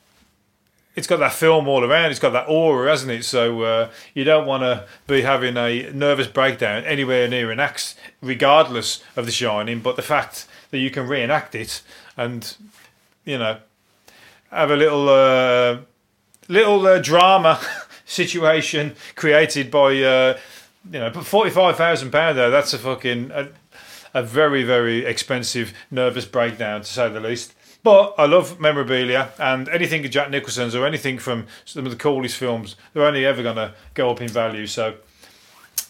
it's 0.96 1.06
got 1.06 1.18
that 1.18 1.34
film 1.34 1.68
all 1.68 1.84
around. 1.84 2.10
It's 2.10 2.20
got 2.20 2.30
that 2.30 2.48
aura, 2.48 2.88
hasn't 2.88 3.12
it? 3.12 3.24
So 3.26 3.60
uh, 3.62 3.90
you 4.14 4.24
don't 4.24 4.46
want 4.46 4.62
to 4.62 4.86
be 5.06 5.20
having 5.20 5.58
a 5.58 5.90
nervous 5.90 6.26
breakdown 6.26 6.84
anywhere 6.84 7.28
near 7.28 7.50
an 7.50 7.60
axe, 7.60 7.96
regardless 8.22 9.04
of 9.14 9.26
The 9.26 9.32
Shining. 9.32 9.80
But 9.80 9.96
the 9.96 10.02
fact 10.02 10.46
that 10.70 10.78
you 10.78 10.90
can 10.90 11.06
reenact 11.06 11.54
it 11.54 11.82
and 12.16 12.56
you 13.26 13.36
know 13.36 13.58
have 14.50 14.70
a 14.70 14.76
little 14.76 15.08
uh, 15.08 15.78
little 16.48 16.86
uh, 16.86 16.98
drama 16.98 17.60
situation 18.04 18.96
created 19.14 19.70
by 19.70 20.02
uh, 20.02 20.38
you 20.90 20.98
know, 20.98 21.10
but 21.10 21.24
forty 21.24 21.50
five 21.50 21.76
thousand 21.76 22.10
pound 22.10 22.36
though 22.36 22.50
that's 22.50 22.72
a 22.72 22.78
fucking 22.78 23.30
a, 23.30 23.48
a 24.14 24.22
very 24.22 24.62
very 24.64 25.04
expensive 25.04 25.72
nervous 25.90 26.24
breakdown 26.24 26.80
to 26.80 26.86
say 26.86 27.08
the 27.08 27.20
least. 27.20 27.54
But 27.82 28.14
I 28.18 28.26
love 28.26 28.58
memorabilia 28.58 29.30
and 29.38 29.68
anything 29.68 30.04
of 30.04 30.10
Jack 30.10 30.30
Nicholson's 30.30 30.74
or 30.74 30.84
anything 30.84 31.18
from 31.18 31.46
some 31.64 31.86
of 31.86 31.92
the 31.92 31.96
coolest 31.96 32.36
films. 32.36 32.74
They're 32.92 33.04
only 33.04 33.24
ever 33.24 33.42
going 33.42 33.56
to 33.56 33.72
go 33.94 34.10
up 34.10 34.20
in 34.20 34.28
value. 34.28 34.66
So 34.66 34.96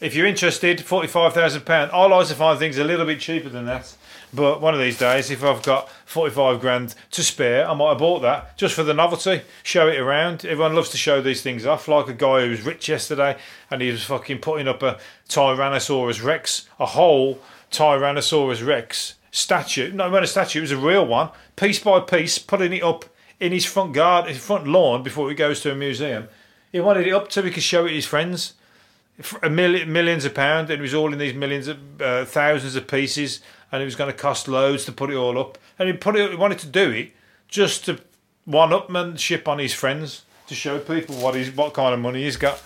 if 0.01 0.15
you're 0.15 0.27
interested, 0.27 0.85
forty 0.85 1.09
five 1.09 1.33
thousand 1.33 1.65
pound. 1.65 1.91
I 1.93 2.07
like 2.07 2.27
to 2.29 2.35
find 2.35 2.59
things 2.59 2.79
a 2.79 2.85
little 2.85 3.07
bit 3.07 3.21
cheaper 3.21 3.49
than 3.49 3.67
that. 3.67 3.95
But 4.33 4.61
one 4.61 4.75
of 4.75 4.81
these 4.81 4.99
days, 4.99 5.31
if 5.31 5.43
I've 5.43 5.63
got 5.63 5.89
45 6.05 6.61
grand 6.61 6.95
to 7.13 7.23
spare, 7.23 7.69
I 7.69 7.75
might 7.75 7.91
have 7.91 7.99
bought 7.99 8.21
that 8.21 8.57
just 8.59 8.75
for 8.75 8.83
the 8.83 8.93
novelty, 8.93 9.43
show 9.63 9.89
it 9.89 9.99
around. 9.99 10.45
Everyone 10.45 10.75
loves 10.75 10.91
to 10.91 10.97
show 10.97 11.23
these 11.23 11.43
things 11.43 11.65
off, 11.65 11.89
like 11.89 12.09
a 12.09 12.13
guy 12.13 12.43
who 12.43 12.51
was 12.51 12.63
rich 12.63 12.89
yesterday 12.89 13.39
and 13.71 13.81
he 13.81 13.91
was 13.91 14.05
fucking 14.05 14.39
putting 14.39 14.69
up 14.69 14.83
a 14.83 14.99
Tyrannosaurus 15.29 16.23
Rex, 16.23 16.69
a 16.79 16.87
whole 16.87 17.41
Tyrannosaurus 17.71 18.67
Rex 18.67 19.15
statue. 19.31 19.93
No, 19.93 20.11
not 20.11 20.23
a 20.23 20.27
statue, 20.27 20.59
it 20.59 20.63
was 20.63 20.73
a 20.73 20.77
real 20.77 21.07
one, 21.07 21.31
piece 21.57 21.79
by 21.79 22.01
piece, 22.01 22.39
putting 22.39 22.73
it 22.73 22.83
up 22.83 23.07
in 23.41 23.53
his 23.53 23.65
front 23.65 23.93
garden, 23.93 24.33
his 24.33 24.45
front 24.45 24.67
lawn 24.67 25.03
before 25.03 25.29
he 25.29 25.35
goes 25.35 25.61
to 25.63 25.73
a 25.73 25.75
museum. 25.75 26.29
He 26.73 26.81
wanted 26.81 27.07
it 27.07 27.15
up 27.15 27.33
so 27.33 27.43
he 27.43 27.51
could 27.51 27.63
show 27.63 27.87
it 27.87 27.91
to 27.91 27.95
his 27.95 28.07
friends. 28.07 28.55
A 29.43 29.51
million, 29.51 29.93
millions 29.93 30.25
of 30.25 30.35
pounds, 30.35 30.71
and 30.71 30.79
it 30.79 30.83
was 30.83 30.95
all 30.95 31.13
in 31.13 31.19
these 31.19 31.35
millions 31.35 31.67
of 31.67 32.01
uh, 32.01 32.25
thousands 32.25 32.77
of 32.77 32.87
pieces 32.87 33.41
and 33.71 33.83
it 33.83 33.85
was 33.85 33.97
going 33.97 34.11
to 34.11 34.17
cost 34.17 34.49
loads 34.49 34.85
to 34.87 34.93
put 34.93 35.11
it 35.11 35.17
all 35.17 35.39
up. 35.39 35.59
And 35.79 35.89
he 35.89 35.97
put 35.97 36.17
it, 36.17 36.31
he 36.31 36.37
wanted 36.37 36.59
to 36.61 36.67
do 36.67 36.91
it 36.91 37.13
just 37.49 37.85
to 37.87 38.01
one 38.45 38.71
upmanship 38.71 39.47
on 39.47 39.59
his 39.59 39.75
friends 39.75 40.25
to 40.47 40.55
show 40.55 40.79
people 40.79 41.17
what 41.17 41.35
he's 41.35 41.51
what 41.51 41.75
kind 41.75 41.95
of 41.95 42.01
money 42.01 42.25
he's 42.25 42.37
got. 42.37 42.63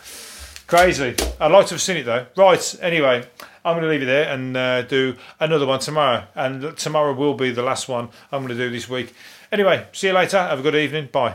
Crazy. 0.67 1.15
I'd 1.41 1.53
like 1.53 1.67
to 1.67 1.75
have 1.75 1.83
seen 1.83 1.99
it 1.99 2.05
though. 2.05 2.27
Right. 2.37 2.77
Anyway, 2.81 3.25
I'm 3.65 3.75
going 3.75 3.83
to 3.83 3.89
leave 3.89 4.03
it 4.03 4.07
there 4.07 4.33
and 4.33 4.57
uh, 4.57 4.83
do 4.83 5.17
another 5.41 5.67
one 5.67 5.81
tomorrow. 5.81 6.25
And 6.35 6.77
tomorrow 6.77 7.13
will 7.13 7.35
be 7.35 7.51
the 7.51 7.63
last 7.63 7.89
one 7.89 8.09
I'm 8.31 8.47
going 8.47 8.57
to 8.57 8.65
do 8.65 8.71
this 8.71 8.89
week. 8.89 9.13
Anyway, 9.51 9.87
see 9.93 10.07
you 10.07 10.13
later. 10.13 10.39
Have 10.39 10.61
a 10.61 10.63
good 10.63 10.77
evening. 10.77 11.09
Bye. 11.13 11.35